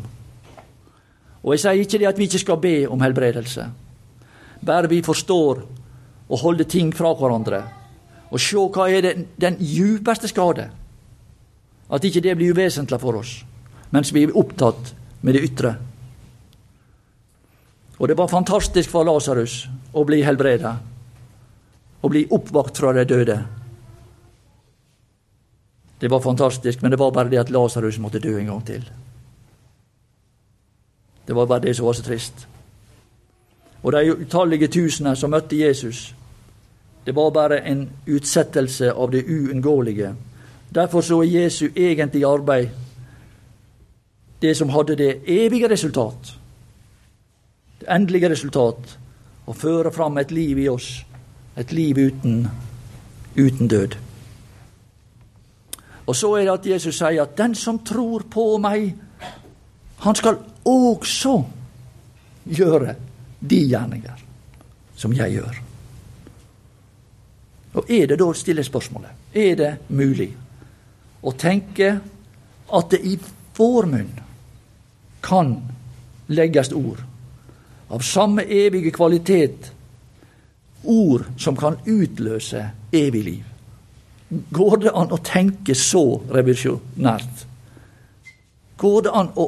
Og 1.43 1.53
jeg 1.53 1.63
sier 1.63 1.83
ikke 1.83 1.99
det 2.01 2.09
at 2.09 2.17
vi 2.19 2.27
ikke 2.27 2.43
skal 2.43 2.59
be 2.59 2.75
om 2.91 3.01
helbredelse. 3.03 3.67
Bare 4.67 4.89
vi 4.91 5.03
forstår 5.05 5.61
å 6.27 6.39
holde 6.41 6.67
ting 6.67 6.91
fra 6.95 7.13
hverandre 7.15 7.61
og 8.27 8.41
se 8.43 8.59
hva 8.59 8.89
er 8.91 9.05
det, 9.05 9.13
den 9.39 9.55
djupeste 9.63 10.27
skade. 10.27 10.67
At 11.87 12.03
ikke 12.03 12.23
det 12.23 12.35
blir 12.35 12.51
uvesentlig 12.51 12.99
for 12.99 13.21
oss, 13.21 13.37
mens 13.95 14.11
vi 14.11 14.25
er 14.25 14.35
opptatt 14.35 14.91
med 15.23 15.37
det 15.37 15.45
ytre. 15.47 15.77
Og 17.97 18.11
det 18.11 18.17
var 18.19 18.27
fantastisk 18.29 18.91
for 18.91 19.07
Lasarus 19.07 19.61
å 19.95 20.03
bli 20.05 20.19
helbreda, 20.27 20.75
å 22.03 22.11
bli 22.11 22.25
oppvakt 22.35 22.77
fra 22.77 22.91
de 22.93 23.07
døde. 23.07 23.37
Det 26.01 26.11
var 26.11 26.19
fantastisk, 26.19 26.81
men 26.81 26.91
det 26.91 26.99
var 26.99 27.11
bare 27.11 27.29
det 27.29 27.39
at 27.39 27.49
Lasarus 27.49 27.99
måtte 27.99 28.19
dø 28.19 28.37
en 28.39 28.45
gang 28.45 28.65
til. 28.65 28.89
Det 31.27 31.35
var 31.35 31.45
bare 31.45 31.59
det 31.59 31.75
som 31.75 31.85
var 31.85 31.93
så 31.93 32.03
trist. 32.03 32.47
Og 33.83 33.91
de 33.91 34.17
utallige 34.17 34.67
tusener 34.67 35.15
som 35.15 35.31
møtte 35.31 35.57
Jesus, 35.57 36.15
det 37.05 37.15
var 37.15 37.29
bare 37.31 37.61
en 37.67 37.89
utsettelse 38.07 38.91
av 38.93 39.11
det 39.11 39.25
uunngåelige. 39.25 40.15
Derfor 40.75 41.01
så 41.01 41.21
er 41.21 41.43
Jesu 41.43 41.69
egentlige 41.75 42.27
arbeid 42.27 42.67
det 44.41 44.57
som 44.57 44.69
hadde 44.69 44.95
det 44.95 45.21
evige 45.25 45.69
resultat, 45.69 46.37
det 47.79 47.87
endelige 47.89 48.29
resultat, 48.29 48.97
å 49.47 49.53
føre 49.53 49.91
fram 49.91 50.17
et 50.17 50.31
liv 50.31 50.59
i 50.59 50.67
oss, 50.69 51.05
et 51.57 51.71
liv 51.71 51.97
uten, 51.97 52.47
uten 53.37 53.67
død. 53.67 53.95
Og 56.07 56.15
så 56.15 56.31
er 56.37 56.45
det 56.47 56.53
at 56.53 56.67
Jesus 56.71 56.97
sier 56.97 57.21
at 57.21 57.37
'den 57.37 57.55
som 57.55 57.79
tror 57.79 58.23
på 58.29 58.57
meg, 58.57 58.95
han 59.97 60.15
skal 60.15 60.37
også 60.65 61.43
gjøre 62.45 62.95
de 63.49 63.67
gjerninger 63.67 64.23
som 64.95 65.13
jeg 65.13 65.31
gjør'. 65.31 65.61
Og 67.73 67.91
er 67.91 68.05
det 68.07 68.19
da, 68.19 68.33
stiller 68.33 68.63
spørsmålet, 68.63 69.09
er 69.33 69.55
det 69.55 69.77
mulig 69.89 70.31
å 71.23 71.31
tenke 71.31 71.99
at 72.73 72.89
det 72.91 72.99
i 73.03 73.19
vår 73.57 73.85
munn 73.85 74.19
kan 75.21 75.61
legges 76.27 76.71
ord 76.71 77.03
av 77.89 78.01
samme 78.01 78.43
evige 78.43 78.91
kvalitet, 78.91 79.71
ord 80.83 81.25
som 81.37 81.55
kan 81.55 81.77
utløse 81.85 82.69
evig 82.91 83.23
liv? 83.23 83.56
Går 84.29 84.77
det 84.83 84.91
an 84.91 85.13
å 85.15 85.19
tenke 85.23 85.75
så 85.77 86.19
revisjonært? 86.35 87.45
Går 88.77 89.05
det 89.05 89.13
an 89.15 89.29
å 89.39 89.45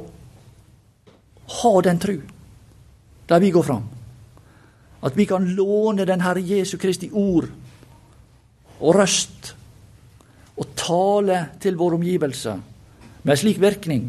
ha 1.60 1.72
den 1.84 2.00
tru 2.00 2.16
der 3.28 3.44
vi 3.44 3.52
går 3.52 3.66
fram? 3.68 3.84
At 5.04 5.18
vi 5.20 5.26
kan 5.28 5.46
låne 5.56 6.06
den 6.08 6.24
Herre 6.24 6.44
Jesu 6.44 6.78
Kristi 6.80 7.10
ord 7.12 7.50
og 8.80 8.96
røst 8.96 9.54
og 10.60 10.72
tale 10.80 11.42
til 11.60 11.78
våre 11.80 12.00
omgivelser 12.00 12.64
med 13.28 13.40
slik 13.40 13.60
virkning 13.60 14.08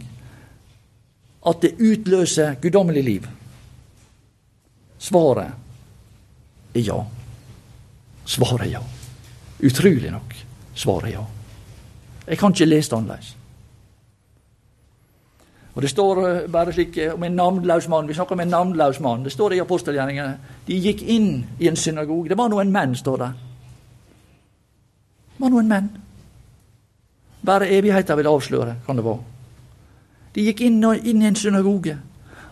at 1.50 1.62
det 1.64 1.76
utløser 1.78 2.58
guddommelig 2.62 3.04
liv? 3.04 3.26
Svaret 5.00 6.76
er 6.76 6.86
ja. 6.86 7.00
Svaret 8.24 8.68
er 8.68 8.72
ja. 8.76 8.84
Utrolig 9.66 10.12
nok. 10.12 10.36
Svaret 10.80 11.10
er 11.10 11.18
ja. 11.18 11.26
Jeg 12.26 12.38
kan 12.40 12.54
ikke 12.54 12.68
lese 12.70 12.90
det 12.90 12.96
annerledes. 12.96 13.36
Og 15.74 15.82
Det 15.82 15.90
står 15.90 16.22
eh, 16.28 16.48
bare 16.50 16.72
slik 16.72 16.96
eh, 16.98 17.12
om 17.14 17.22
en 17.24 17.36
navnløs 17.36 17.88
mann. 17.88 18.08
Vi 18.08 18.16
snakker 18.16 18.34
om 18.34 18.40
en 18.40 18.48
navnløs 18.48 19.00
mann. 19.00 19.24
Det 19.24 19.32
står 19.32 19.54
i 19.54 19.60
apostelgjerningene. 19.62 20.56
De 20.66 20.80
gikk 20.80 21.02
inn 21.02 21.30
i 21.60 21.68
en 21.68 21.76
synagoge. 21.76 22.28
Det 22.28 22.38
var 22.38 22.50
noen 22.50 22.72
menn, 22.72 22.96
står 22.98 23.22
det 23.22 23.30
var 25.40 25.52
noen 25.52 25.68
menn. 25.68 25.90
Bare 27.46 27.70
evigheten 27.72 28.18
vil 28.20 28.28
avsløre, 28.28 28.76
kan 28.86 28.98
det 28.98 29.04
være. 29.04 29.24
De 30.34 30.46
gikk 30.46 30.64
inn, 30.66 30.82
inn 30.84 31.22
i 31.22 31.28
en 31.30 31.38
synagoge 31.38 31.96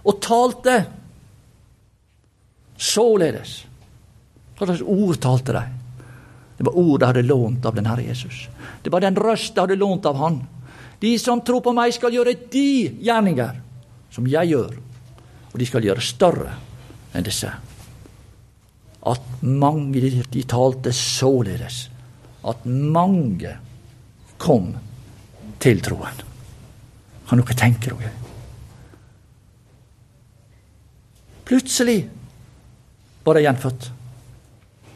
og 0.09 0.20
talte 0.24 0.79
således. 2.79 3.59
Hva 4.57 4.66
slags 4.66 4.83
ord 4.83 5.20
talte 5.22 5.55
de? 5.55 5.62
Det 6.59 6.67
var 6.67 6.77
ord 6.77 7.01
de 7.01 7.07
hadde 7.07 7.23
lånt 7.23 7.67
av 7.67 7.75
den 7.75 7.87
Herre 7.87 8.03
Jesus. 8.03 8.49
Det 8.83 8.91
var 8.91 9.01
den 9.01 9.17
røst 9.17 9.55
de 9.55 9.63
hadde 9.63 9.79
lånt 9.79 10.07
av 10.07 10.17
Han. 10.19 10.41
De 10.99 11.13
som 11.19 11.41
tror 11.41 11.63
på 11.63 11.73
meg, 11.73 11.95
skal 11.95 12.15
gjøre 12.15 12.35
de 12.51 12.91
gjerninger 13.07 13.61
som 14.11 14.27
jeg 14.27 14.51
gjør, 14.51 14.75
og 15.53 15.57
de 15.61 15.69
skal 15.69 15.87
gjøre 15.87 16.03
større 16.03 16.57
enn 17.15 17.27
disse. 17.27 17.53
At 19.07 19.31
mange 19.47 20.03
de 20.03 20.43
talte 20.51 20.93
således 20.93 21.85
at 22.49 22.67
mange 22.67 23.55
kom 24.43 24.73
til 25.63 25.83
troen. 25.83 26.25
Kan 27.29 27.43
dere 27.43 27.59
tenke 27.59 27.93
dere? 27.93 28.11
Plutselig 31.49 32.01
var 33.25 33.39
de 33.39 33.47
gjenfødt. 33.47 33.91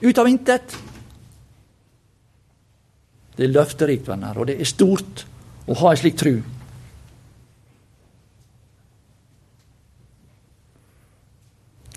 Ut 0.02 0.18
av 0.18 0.28
intet. 0.28 0.74
Det 3.36 3.46
er 3.46 3.52
løfterikt, 3.52 4.08
venner, 4.08 4.36
og 4.36 4.48
det 4.48 4.58
er 4.60 4.68
stort 4.68 5.24
å 5.66 5.76
ha 5.80 5.92
en 5.92 6.00
slik 6.00 6.18
tru. 6.20 6.34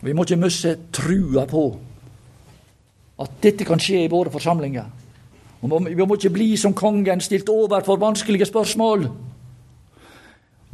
Vi 0.05 0.13
må 0.13 0.23
ikke 0.23 0.37
miste 0.37 0.75
trua 0.93 1.47
på 1.49 1.65
at 3.23 3.37
dette 3.41 3.65
kan 3.65 3.81
skje 3.81 4.03
i 4.05 4.11
våre 4.11 4.31
forsamlinger. 4.31 4.85
Vi 5.65 6.05
må 6.05 6.17
ikke 6.17 6.33
bli 6.35 6.51
som 6.59 6.75
kongen, 6.77 7.23
stilt 7.23 7.49
overfor 7.49 7.97
vanskelige 7.97 8.45
spørsmål. 8.45 9.07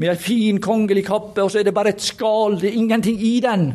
Med 0.02 0.10
ei 0.10 0.16
en 0.16 0.22
fin 0.22 0.60
kongelig 0.62 1.06
kappe, 1.08 1.44
og 1.44 1.52
så 1.52 1.62
er 1.62 1.68
det 1.68 1.76
bare 1.78 1.94
et 1.94 2.04
skall, 2.04 2.58
det 2.60 2.72
er 2.72 2.80
ingenting 2.82 3.22
i 3.22 3.40
den. 3.44 3.70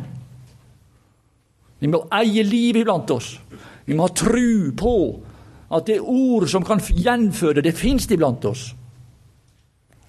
Vi 1.79 1.89
må 1.89 2.03
eie 2.19 2.43
livet 2.43 2.83
iblant 2.83 3.11
oss. 3.15 3.37
Vi 3.85 3.95
må 3.95 4.09
ha 4.09 4.13
tru 4.13 4.73
på 4.77 4.93
at 5.67 5.87
det 5.87 5.99
ord 5.99 6.47
som 6.47 6.63
kan 6.65 6.79
gjenføde, 6.79 7.61
det 7.61 7.75
fins 7.75 8.07
iblant 8.11 8.45
oss. 8.47 8.69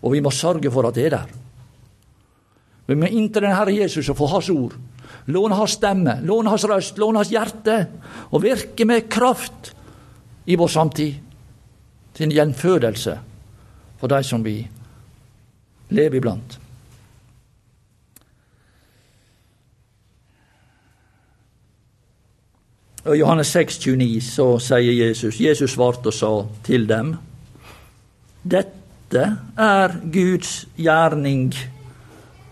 Og 0.03 0.15
vi 0.15 0.23
må 0.23 0.31
sørge 0.31 0.71
for 0.71 0.87
at 0.87 0.95
det 0.95 1.09
er 1.09 1.17
der. 1.17 1.33
Vi 2.89 2.97
må 2.97 3.09
inntil 3.11 3.45
den 3.45 3.57
Herre 3.57 3.75
Jesus 3.75 4.09
og 4.09 4.17
få 4.17 4.29
Hans 4.33 4.51
ord. 4.51 4.77
Låne 5.29 5.59
Hans 5.59 5.75
stemme, 5.77 6.21
låne 6.25 6.51
Hans 6.51 6.65
røst, 6.65 6.99
låne 6.99 7.21
Hans 7.21 7.33
hjerte. 7.35 7.81
Og 8.31 8.43
virke 8.43 8.87
med 8.89 9.09
kraft 9.11 9.75
i 10.47 10.57
vår 10.57 10.71
samtid. 10.73 11.19
Til 12.15 12.27
en 12.27 12.35
gjenfødelse 12.35 13.19
for 13.99 14.11
de 14.11 14.23
som 14.27 14.45
vi 14.45 14.63
lever 15.91 16.19
iblant. 16.19 16.59
Og 23.05 23.15
I 23.17 23.21
Johannes 23.21 23.49
6, 23.55 23.79
29 23.79 24.21
så 24.25 24.47
sier 24.63 24.93
Jesus 24.93 25.41
Jesus 25.41 25.75
svarte 25.77 26.11
og 26.11 26.15
sa 26.15 26.33
til 26.67 26.89
dem 26.89 27.15
Dette 28.43 29.25
er 29.57 29.95
Guds 30.13 30.67
gjerning. 30.77 31.53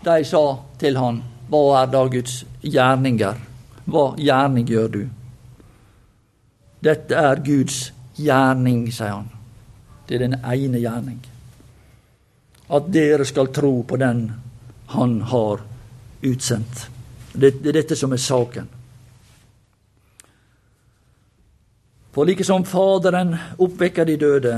De 0.03 0.17
sa 0.25 0.43
til 0.79 0.97
han, 0.97 1.21
Hva 1.49 1.63
er 1.81 1.91
da 1.91 2.03
Guds 2.11 2.41
gjerninger? 2.61 3.39
Hva 3.87 4.05
gjerning 4.19 4.67
gjør 4.67 4.91
du? 4.95 5.01
Dette 6.83 7.15
er 7.15 7.41
Guds 7.45 7.79
gjerning, 8.17 8.87
sier 8.91 9.15
han. 9.15 9.29
Det 10.07 10.15
er 10.15 10.25
den 10.27 10.37
ene 10.39 10.79
gjerning. 10.79 11.19
At 12.69 12.91
dere 12.91 13.25
skal 13.25 13.51
tro 13.55 13.81
på 13.87 13.99
den 13.99 14.27
han 14.93 15.21
har 15.21 15.63
utsendt. 16.23 16.87
Det, 17.33 17.53
er 17.65 17.75
dette 17.75 17.95
som 17.95 18.13
er 18.15 18.21
saken. 18.21 18.67
For 22.17 22.25
like 22.25 22.41
som 22.43 22.63
Faderen 22.65 23.35
oppvekker 23.61 24.05
de 24.09 24.15
døde, 24.17 24.55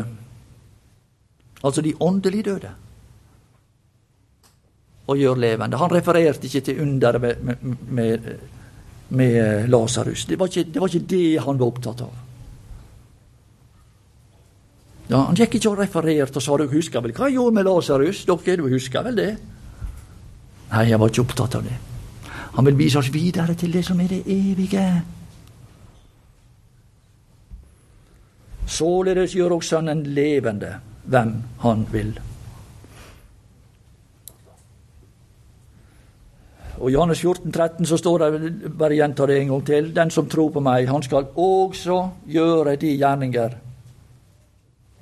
altså 1.59 1.81
de 1.83 1.91
åndelig 1.99 2.45
døde, 2.45 2.69
og 5.09 5.17
gjør 5.19 5.41
levende 5.41 5.77
Han 5.77 5.91
refererte 5.91 6.47
ikke 6.47 6.61
til 6.61 6.79
underet 6.81 7.21
med, 7.21 7.57
med, 7.89 8.29
med, 9.09 9.67
Lasarus. 9.67 10.25
Det, 10.25 10.39
det, 10.39 10.79
var 10.79 10.87
ikke 10.87 11.07
det 11.09 11.39
han 11.43 11.59
var 11.59 11.65
opptatt 11.65 12.05
av. 12.07 12.15
Ja, 15.09 15.25
Han 15.25 15.35
gikk 15.35 15.59
ikke 15.59 15.73
og 15.73 15.83
refererte 15.83 16.39
og 16.39 16.45
sa 16.45 16.57
dere 16.61 16.71
husker 16.71 17.03
vel 17.03 17.11
hva 17.11 17.27
jeg 17.27 17.41
gjorde 17.41 17.57
med 17.59 17.67
Lasarus? 17.67 18.23
Dere 18.23 18.61
du 18.61 18.69
husker 18.71 19.03
vel 19.03 19.19
det? 19.19 19.31
Nei, 20.71 20.87
jeg 20.93 20.99
var 21.01 21.11
ikke 21.11 21.27
opptatt 21.27 21.59
av 21.59 21.67
det. 21.67 21.79
Han 22.55 22.71
vil 22.71 22.79
vise 22.85 23.03
oss 23.03 23.11
videre 23.11 23.51
til 23.59 23.73
det 23.73 23.83
som 23.83 23.99
er 23.99 24.13
det 24.15 24.23
evige. 24.31 25.18
Således 28.69 29.33
gjør 29.33 29.57
også 29.57 29.79
han 29.79 29.89
en 29.89 30.03
levende 30.13 30.75
hvem 31.09 31.31
han 31.63 31.85
vil. 31.91 32.11
Og 36.79 36.89
I 36.89 36.93
Johannes 36.93 37.19
14, 37.19 37.51
13 37.51 37.85
så 37.85 37.97
står 37.97 38.19
det, 38.19 38.51
bare 38.77 38.95
gjenta 38.95 39.25
det 39.27 39.39
en 39.39 39.49
gang 39.51 39.65
til, 39.67 39.89
den 39.95 40.11
som 40.13 40.29
tror 40.31 40.53
på 40.55 40.61
meg, 40.63 40.87
han 40.87 41.03
skal 41.03 41.27
også 41.35 41.97
gjøre 42.29 42.77
de 42.79 42.93
gjerninger 42.95 43.57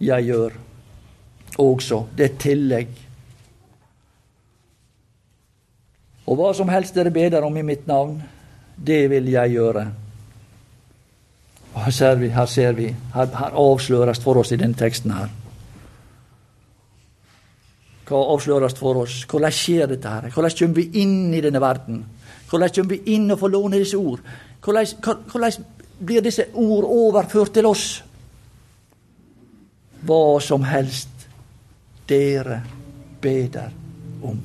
jeg 0.02 0.26
gjør. 0.32 0.56
Også. 1.58 2.04
Det 2.18 2.26
er 2.26 2.40
tillegg. 2.42 2.90
Og 6.28 6.36
hva 6.38 6.50
som 6.54 6.70
helst 6.70 6.98
dere 6.98 7.14
beder 7.14 7.46
om 7.46 7.56
i 7.58 7.66
mitt 7.66 7.88
navn, 7.88 8.18
det 8.78 9.06
vil 9.10 9.30
jeg 9.32 9.58
gjøre 9.58 9.86
og 11.78 11.84
her 11.86 11.94
ser 11.94 12.16
vi, 12.18 12.28
her, 12.34 12.46
ser 12.50 12.72
vi, 12.74 12.88
her, 13.14 13.28
her 13.38 13.58
avsløres 13.62 14.20
for 14.24 14.40
oss 14.42 14.50
i 14.52 14.58
denne 14.58 14.74
teksten 14.74 15.12
her. 15.14 15.28
Hva 18.08 18.22
avsløres 18.34 18.74
for 18.80 19.04
oss? 19.04 19.20
Hvordan 19.30 19.54
skjer 19.54 19.92
dette? 19.92 20.10
her? 20.10 20.32
Hvordan 20.34 20.56
kommer 20.58 20.80
vi 20.80 21.04
inn 21.04 21.36
i 21.38 21.42
denne 21.44 21.62
verden? 21.62 22.00
Hvordan 22.50 22.74
kommer 22.74 22.96
vi 22.96 23.14
inn 23.14 23.30
og 23.30 23.38
får 23.44 23.54
låne 23.54 23.82
disse 23.84 24.00
ord? 24.00 24.24
Hvordan, 24.66 25.68
blir 26.00 26.26
disse 26.26 26.48
ord 26.54 26.88
overført 26.90 27.54
til 27.54 27.70
oss? 27.70 27.86
Hva 30.02 30.22
som 30.42 30.66
helst 30.66 31.28
dere 32.10 32.62
beder 33.22 33.70
om. 34.24 34.42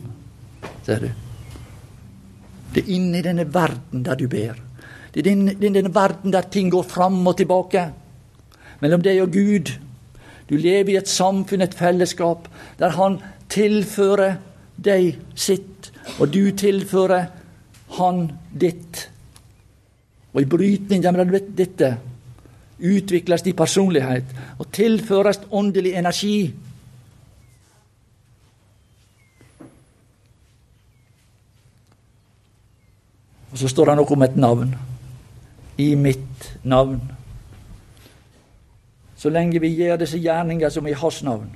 Ser 0.85 1.01
du? 1.01 1.09
Det 2.75 2.85
er 2.85 2.93
inni 2.93 3.25
denne 3.25 3.49
verden 3.55 4.05
der 4.05 4.21
du 4.21 4.29
ber. 4.29 4.61
Det 5.15 5.21
er 5.21 5.29
den, 5.29 5.47
den, 5.61 5.75
den 5.75 5.95
verden 5.95 6.33
der 6.33 6.41
ting 6.41 6.71
går 6.73 6.83
fram 6.83 7.27
og 7.27 7.37
tilbake. 7.37 7.91
Mellom 8.81 9.03
deg 9.05 9.21
og 9.23 9.33
Gud. 9.33 9.75
Du 10.49 10.57
lever 10.57 10.95
i 10.95 10.97
et 10.97 11.09
samfunn, 11.09 11.63
et 11.63 11.75
fellesskap, 11.75 12.49
der 12.79 12.97
Han 12.97 13.21
tilfører 13.53 14.39
deg 14.77 15.19
sitt, 15.35 15.93
og 16.19 16.33
du 16.33 16.51
tilfører 16.57 17.27
Han 17.99 18.31
ditt. 18.61 19.09
Og 20.33 20.43
i 20.43 20.49
brytning 20.49 21.05
mellom 21.05 21.35
dette 21.57 21.97
utvikles 22.83 23.43
din 23.43 23.57
personlighet 23.57 24.25
og 24.59 24.71
tilføres 24.73 25.43
åndelig 25.51 25.93
energi. 25.93 26.55
Og 33.53 33.61
så 33.61 33.69
står 33.69 33.93
det 33.93 33.99
noe 34.01 34.17
om 34.17 34.25
et 34.25 34.41
navn 34.41 34.73
i 35.83 35.95
mitt 35.95 36.53
navn. 36.63 37.01
Så 39.17 39.31
lenge 39.31 39.61
vi 39.63 39.71
gjør 39.77 40.01
disse 40.03 40.19
gjerninger 40.19 40.71
som 40.71 40.87
i 40.87 40.97
Hans 40.99 41.21
navn. 41.23 41.51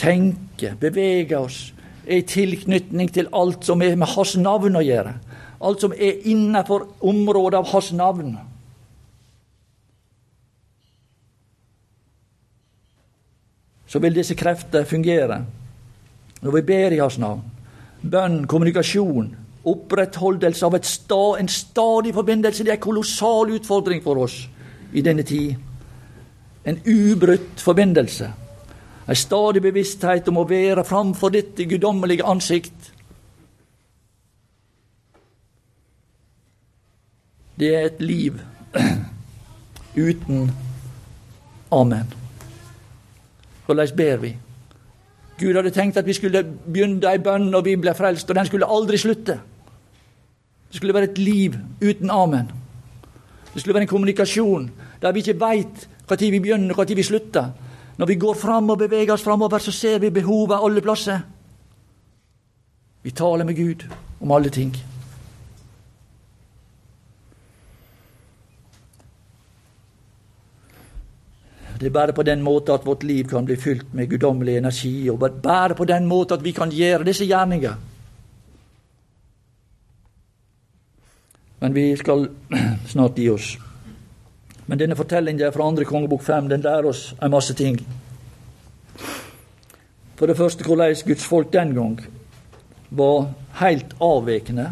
Tenke, 0.00 0.72
bevege 0.80 1.36
oss, 1.36 1.58
er 2.06 2.22
i 2.22 2.26
tilknytning 2.26 3.10
til 3.12 3.28
alt 3.36 3.66
som 3.68 3.82
er 3.84 3.98
med 4.00 4.08
Hans 4.14 4.36
navn 4.40 4.78
å 4.80 4.84
gjøre. 4.84 5.12
Alt 5.60 5.84
som 5.84 5.92
er 5.92 6.22
innenfor 6.24 6.86
området 7.04 7.60
av 7.60 7.68
Hans 7.74 7.92
navn. 7.92 8.38
Så 13.90 14.00
vil 14.00 14.16
disse 14.16 14.38
krefter 14.38 14.86
fungere 14.88 15.42
når 16.40 16.56
vi 16.56 16.66
ber 16.72 16.96
i 16.96 17.02
Hans 17.02 17.18
navn. 17.20 17.44
Bønn, 18.00 18.46
kommunikasjon, 18.48 19.34
Opprettholdelse 19.64 20.66
av 20.66 20.78
sta, 20.82 21.38
en 21.38 21.48
stadig 21.48 22.14
forbindelse 22.14 22.64
det 22.64 22.72
er 22.72 22.78
en 22.78 22.86
kolossal 22.86 23.50
utfordring 23.58 24.00
for 24.02 24.22
oss 24.24 24.48
i 24.92 25.02
denne 25.04 25.22
tid. 25.22 25.56
En 26.64 26.80
ubrutt 26.86 27.60
forbindelse. 27.60 28.30
En 29.08 29.16
stadig 29.16 29.62
bevissthet 29.62 30.28
om 30.28 30.40
å 30.40 30.48
være 30.48 30.84
framfor 30.84 31.32
dette 31.34 31.66
guddommelige 31.68 32.24
ansikt. 32.24 32.92
Det 37.60 37.74
er 37.76 37.90
et 37.90 38.00
liv 38.00 38.40
uten 40.08 40.50
Amen. 41.70 42.14
Hvordan 43.66 43.88
ber 43.96 44.16
vi? 44.16 44.36
Gud 45.38 45.54
hadde 45.54 45.70
tenkt 45.70 45.96
at 45.96 46.06
vi 46.06 46.12
skulle 46.12 46.42
begynne 46.44 47.06
ei 47.06 47.20
bønn 47.22 47.46
når 47.52 47.62
vi 47.64 47.76
ble 47.80 47.94
frelst, 47.94 48.28
og 48.30 48.36
den 48.36 48.48
skulle 48.48 48.66
aldri 48.66 48.98
slutte. 48.98 49.38
Det 50.70 50.76
skulle 50.76 50.94
være 50.94 51.10
et 51.10 51.18
liv 51.18 51.54
uten 51.82 52.10
amen. 52.10 52.50
Det 53.54 53.60
skulle 53.60 53.74
være 53.74 53.82
en 53.82 53.88
kommunikasjon 53.88 54.70
der 55.02 55.12
vi 55.12 55.18
ikke 55.18 55.40
veit 55.40 55.88
når 56.10 56.30
vi 56.30 56.40
begynner 56.40 56.74
og 56.74 56.86
når 56.88 56.96
vi 56.96 57.02
slutter. 57.02 57.50
Når 57.98 58.06
vi 58.06 58.14
går 58.14 58.34
fram 58.34 58.70
og 58.70 58.78
beveger 58.78 59.12
oss 59.12 59.22
framover, 59.22 59.58
så 59.58 59.72
ser 59.72 59.98
vi 59.98 60.10
behovet 60.10 60.58
alle 60.64 60.80
plasser. 60.80 61.18
Vi 63.02 63.10
taler 63.10 63.44
med 63.44 63.56
Gud 63.56 63.84
om 64.20 64.32
alle 64.32 64.48
ting. 64.48 64.76
Det 71.80 71.86
er 71.86 71.90
bare 71.90 72.12
på 72.12 72.22
den 72.22 72.42
måten 72.42 72.74
at 72.74 72.86
vårt 72.86 73.02
liv 73.02 73.28
kan 73.28 73.44
bli 73.44 73.56
fylt 73.56 73.94
med 73.94 74.08
guddommelig 74.08 74.56
energi, 74.56 75.10
og 75.10 75.20
bare 75.42 75.74
på 75.74 75.84
den 75.84 76.06
måten 76.06 76.38
at 76.38 76.44
vi 76.44 76.52
kan 76.52 76.70
gjøre 76.70 77.04
disse 77.04 77.24
gjerninger. 77.24 77.74
Men 81.60 81.74
vi 81.76 81.96
skal 81.96 82.28
snart 82.92 83.18
gi 83.18 83.28
oss. 83.30 83.54
Men 84.66 84.78
denne 84.78 84.96
fortellingen 84.96 85.52
fra 85.52 85.66
andre 85.66 85.84
kongebok 85.84 86.22
fem 86.22 86.48
den 86.48 86.62
lærer 86.64 86.88
oss 86.92 87.10
en 87.20 87.32
masse 87.32 87.54
ting. 87.58 87.80
For 90.16 90.28
det 90.28 90.36
første 90.36 90.64
hvordan 90.64 90.94
Guds 91.06 91.24
folk 91.24 91.52
den 91.52 91.74
gang 91.74 91.96
var 92.90 93.30
helt 93.60 93.94
avvekende 94.00 94.66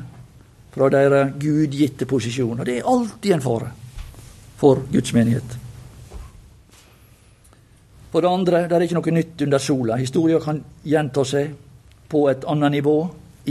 fra 0.74 0.88
deres 0.92 1.32
gudgitte 1.40 2.06
posisjon. 2.06 2.60
Og 2.60 2.66
det 2.66 2.78
er 2.78 2.90
alltid 2.90 3.32
en 3.34 3.44
fare 3.44 3.70
for 4.58 4.84
Guds 4.92 5.14
menighet. 5.16 5.58
For 8.12 8.24
det 8.24 8.30
andre, 8.30 8.62
det 8.68 8.76
er 8.76 8.86
ikke 8.86 8.96
noe 8.98 9.14
nytt 9.18 9.42
under 9.44 9.62
sola. 9.62 9.96
Historia 10.00 10.40
kan 10.40 10.62
gjenta 10.84 11.24
seg 11.28 11.52
på 12.08 12.24
et 12.30 12.46
annet 12.48 12.78
nivå 12.78 12.98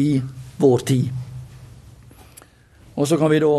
i 0.02 0.10
vår 0.58 0.86
tid. 0.88 1.27
Og 2.98 3.08
så 3.08 3.18
kan 3.18 3.30
vi 3.30 3.40
da 3.40 3.52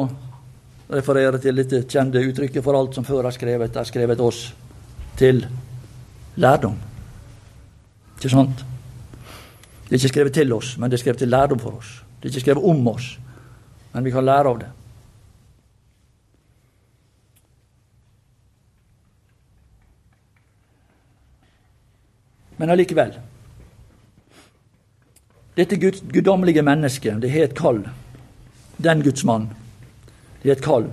referere 0.99 1.39
til 1.39 1.61
dette 1.61 1.85
kjente 1.87 2.23
uttrykket 2.27 2.65
for 2.65 2.75
alt 2.75 2.97
som 2.97 3.07
før 3.07 3.29
er 3.29 3.37
skrevet, 3.37 3.77
er 3.77 3.87
skrevet 3.87 4.21
oss 4.25 4.49
til 5.19 5.45
lærdom. 6.41 6.75
Ikke 8.17 8.33
sant? 8.33 8.65
Det 9.85 9.95
er 9.95 10.01
ikke 10.01 10.15
skrevet 10.15 10.35
til 10.35 10.53
oss, 10.53 10.75
men 10.79 10.91
det 10.91 10.99
er 10.99 11.05
skrevet 11.05 11.23
til 11.23 11.31
lærdom 11.31 11.61
for 11.63 11.79
oss. 11.79 11.93
Det 12.19 12.29
er 12.29 12.35
ikke 12.35 12.47
skrevet 12.49 12.67
om 12.67 12.91
oss, 12.91 13.13
men 13.93 14.05
vi 14.05 14.11
kan 14.11 14.27
lære 14.27 14.51
av 14.51 14.59
det. 14.65 14.73
Men 22.59 22.75
allikevel 22.75 23.13
Dette 25.59 25.77
gud, 25.79 26.03
guddommelige 26.13 26.63
mennesket, 26.63 27.23
det 27.23 27.31
har 27.31 27.49
et 27.49 27.55
kall. 27.59 27.81
Den 28.79 29.03
Guds 29.03 29.25
mann. 29.25 29.49
Det 30.43 30.51
er 30.51 30.57
et 30.57 30.65
kall. 30.65 30.87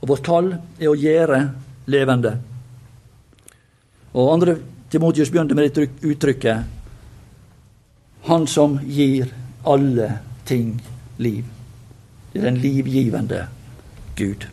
Og 0.00 0.08
vårt 0.12 0.24
kall 0.26 0.52
er 0.78 0.90
å 0.90 0.96
gjøre 0.98 1.40
levende. 1.88 2.34
Og 4.12 4.32
andre 4.32 4.56
Timotius 4.88 5.30
begynte 5.32 5.56
med 5.56 5.68
dette 5.68 6.08
uttrykket 6.08 6.76
Han 8.28 8.46
som 8.48 8.78
gir 8.84 9.28
alle 9.68 10.08
ting 10.48 10.80
liv. 11.20 11.44
Det 12.32 12.40
er 12.40 12.48
den 12.50 12.60
livgivende 12.60 13.46
Gud 14.16 14.46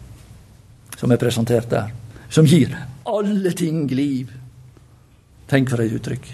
som 0.95 1.11
er 1.11 1.19
presentert 1.19 1.69
der. 1.69 1.91
Som 2.29 2.47
gir 2.47 2.71
alle 3.05 3.51
ting 3.51 3.87
liv. 3.91 4.31
Tenk 5.49 5.69
for 5.69 5.83
et 5.83 5.93
uttrykk. 5.93 6.31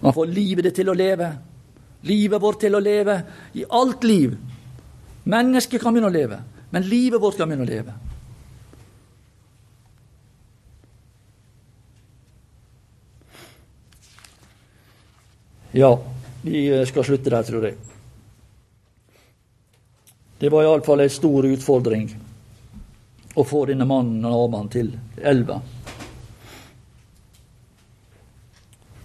Man 0.00 0.16
får 0.16 0.32
livet 0.32 0.66
ditt 0.66 0.80
til 0.80 0.90
å 0.90 0.96
leve. 0.96 1.28
Livet 2.02 2.42
vårt 2.42 2.60
til 2.62 2.74
å 2.74 2.80
leve 2.80 3.16
i 3.52 3.64
alt 3.68 4.04
liv. 4.04 4.36
Mennesket 5.28 5.82
kan 5.82 5.92
begynne 5.92 6.08
å 6.08 6.14
leve, 6.14 6.38
men 6.70 6.88
livet 6.88 7.20
vårt 7.20 7.36
kan 7.36 7.50
begynne 7.50 7.66
å 7.66 7.70
leve. 7.70 7.96
Ja, 15.72 15.92
vi 16.42 16.86
skal 16.86 17.04
slutte 17.06 17.30
der, 17.30 17.46
tror 17.46 17.68
jeg. 17.68 17.76
Det 20.40 20.48
var 20.50 20.64
iallfall 20.64 21.04
en 21.04 21.12
stor 21.12 21.46
utfordring 21.46 22.08
å 23.36 23.44
få 23.46 23.66
denne 23.68 23.86
mannen 23.86 24.24
og 24.24 24.48
Naman 24.48 24.70
til 24.72 24.88
elva. 25.20 25.60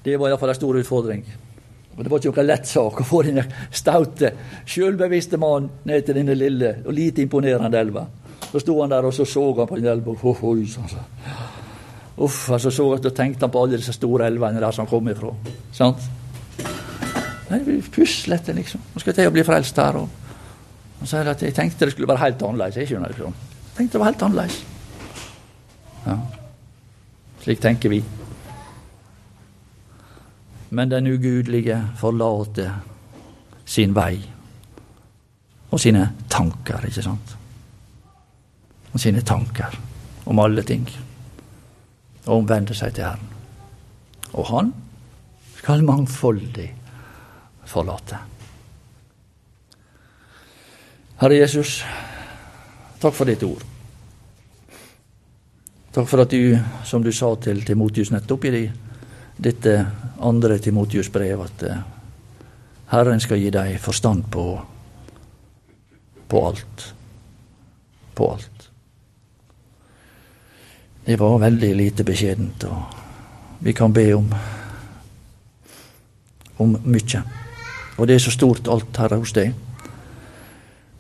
Det 0.05 0.15
var 0.17 0.31
iallfall 0.31 0.53
en 0.53 0.57
stor 0.57 0.79
utfordring. 0.79 1.25
Og 1.95 2.03
Det 2.03 2.11
var 2.11 2.19
ikke 2.19 2.33
noen 2.35 2.47
lett 2.49 2.67
sak 2.67 2.99
å 2.99 3.07
få 3.07 3.21
denne 3.23 3.45
staute, 3.71 4.31
sjølbevisste 4.67 5.39
mannen 5.39 5.69
ned 5.87 6.03
til 6.05 6.17
denne 6.19 6.35
lille 6.35 6.73
og 6.83 6.93
lite 6.93 7.23
imponerende 7.23 7.79
elva. 7.79 8.03
Så 8.51 8.59
sto 8.59 8.75
han 8.81 8.91
der 8.91 9.07
og 9.07 9.13
så 9.15 9.25
så 9.25 9.45
han 9.55 9.67
på 9.67 9.79
den 9.79 9.87
elva. 9.91 10.11
Oh, 10.11 10.43
oh, 10.43 10.59
altså. 10.59 11.05
Uff, 12.17 12.51
altså, 12.51 12.71
så 12.71 12.97
så, 12.97 13.09
tenkte 13.09 13.43
han 13.43 13.51
på 13.51 13.63
alle 13.63 13.77
disse 13.77 13.93
store 13.93 14.27
elvene 14.27 14.59
der 14.59 14.71
som 14.71 14.87
kom 14.87 15.07
ifra. 15.11 15.31
Sant? 15.71 16.03
Nei, 17.49 17.59
det 17.63 17.81
puslet 17.91 18.47
liksom. 18.55 18.81
Nå 18.93 18.99
skal 18.99 19.11
jeg 19.11 19.19
til 19.19 19.31
å 19.31 19.35
bli 19.35 19.43
frelst 19.47 19.77
her. 19.77 19.99
Og, 19.99 20.09
Han 20.99 21.07
så 21.07 21.23
at 21.27 21.41
jeg 21.43 21.53
tenkte 21.53 21.85
det 21.85 21.91
skulle 21.93 22.07
være 22.07 22.23
helt 22.23 22.41
annerledes. 22.41 22.77
Jeg 22.77 22.87
skjønner 22.87 23.11
det 23.11 23.19
sånn. 23.19 23.35
Tenkte 23.75 23.97
det 23.97 24.03
var 24.03 24.11
helt 24.11 24.23
annerledes. 24.27 24.61
Ja. 26.05 26.19
Slik 27.43 27.59
tenker 27.61 27.91
vi. 27.91 28.03
Men 30.76 30.91
den 30.91 31.07
ugudelige 31.07 31.78
forlater 31.95 32.73
sin 33.65 33.93
vei 33.95 34.17
og 35.71 35.80
sine 35.80 36.09
tanker, 36.30 36.84
ikke 36.88 37.03
sant? 37.03 37.36
Og 38.91 38.99
sine 38.99 39.23
tanker 39.23 39.76
om 40.28 40.39
alle 40.39 40.63
ting. 40.67 40.84
Og 42.26 42.41
omvender 42.41 42.76
seg 42.76 42.95
til 42.95 43.07
Herren. 43.07 43.32
Og 44.36 44.47
han 44.51 44.73
skal 45.57 45.84
mangfoldig 45.88 46.67
forlate. 47.65 48.19
Herre 51.21 51.39
Jesus, 51.39 51.78
takk 52.99 53.15
for 53.15 53.32
ditt 53.32 53.43
ord. 53.47 53.63
Takk 55.95 56.09
for 56.11 56.26
at 56.26 56.36
du, 56.36 56.57
som 56.84 57.03
du 57.03 57.13
sa 57.15 57.32
til 57.39 57.63
Timotius 57.63 58.11
nettopp 58.11 58.49
i 58.49 58.65
dette 59.39 59.76
andre 60.20 60.59
Timotius 60.59 61.09
brev, 61.09 61.41
at 61.41 61.63
eh, 61.63 61.84
Herren 62.91 63.20
skal 63.20 63.41
gi 63.41 63.49
deg 63.53 63.80
forstand 63.82 64.28
på, 64.32 64.45
på 66.28 66.43
alt. 66.47 66.86
På 68.16 68.32
alt. 68.34 68.70
Det 71.05 71.20
var 71.20 71.39
veldig 71.39 71.76
lite 71.76 72.03
beskjedent, 72.03 72.63
og 72.63 73.63
vi 73.66 73.74
kan 73.74 73.93
be 73.93 74.05
om, 74.16 74.32
om 76.57 76.78
mye. 76.84 77.22
Og 77.97 78.07
det 78.07 78.16
er 78.16 78.24
så 78.26 78.34
stort 78.34 78.68
alt 78.68 78.97
her 78.97 79.16
hos 79.16 79.34
deg. 79.34 79.53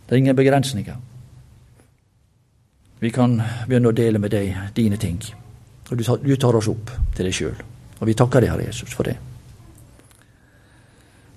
Det 0.05 0.13
er 0.13 0.21
ingen 0.21 0.37
begrensninger. 0.37 0.95
Vi 2.99 3.09
kan 3.11 3.39
begynne 3.67 3.89
å 3.89 3.97
dele 3.97 4.21
med 4.21 4.31
deg 4.31 4.53
dine 4.77 4.97
ting. 5.01 5.17
Og 5.89 5.97
du 5.97 6.03
tar, 6.03 6.21
du 6.21 6.35
tar 6.37 6.55
oss 6.57 6.69
opp 6.71 6.93
til 7.15 7.27
deg 7.27 7.35
sjøl. 7.35 7.57
Og 7.99 8.07
vi 8.09 8.15
takker 8.17 8.43
deg, 8.43 8.51
Herre 8.51 8.67
Jesus, 8.67 8.93
for 8.93 9.07
det. 9.07 9.15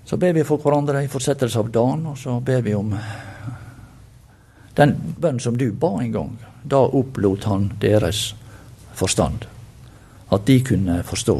Så 0.09 0.17
ber 0.17 0.33
vi 0.33 0.43
for 0.43 0.61
hverandre 0.61 1.03
i 1.05 1.11
fortsettelse 1.11 1.59
av 1.61 1.69
dagen, 1.71 2.07
og 2.09 2.17
så 2.17 2.39
ber 2.41 2.63
vi 2.65 2.73
om 2.75 2.95
den 4.79 4.95
bønn 5.21 5.39
som 5.39 5.57
du 5.57 5.69
ba 5.71 5.91
en 6.01 6.11
gang. 6.15 6.35
Da 6.63 6.81
opplot 6.81 7.45
han 7.49 7.69
deres 7.81 8.33
forstand. 8.97 9.45
At 10.33 10.45
de 10.45 10.59
kunne 10.65 11.01
forstå 11.03 11.39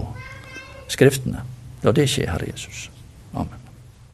Skriftene. 0.90 1.44
La 1.86 1.92
det 1.94 2.08
skje, 2.10 2.24
Herre 2.26 2.48
Jesus. 2.50 2.88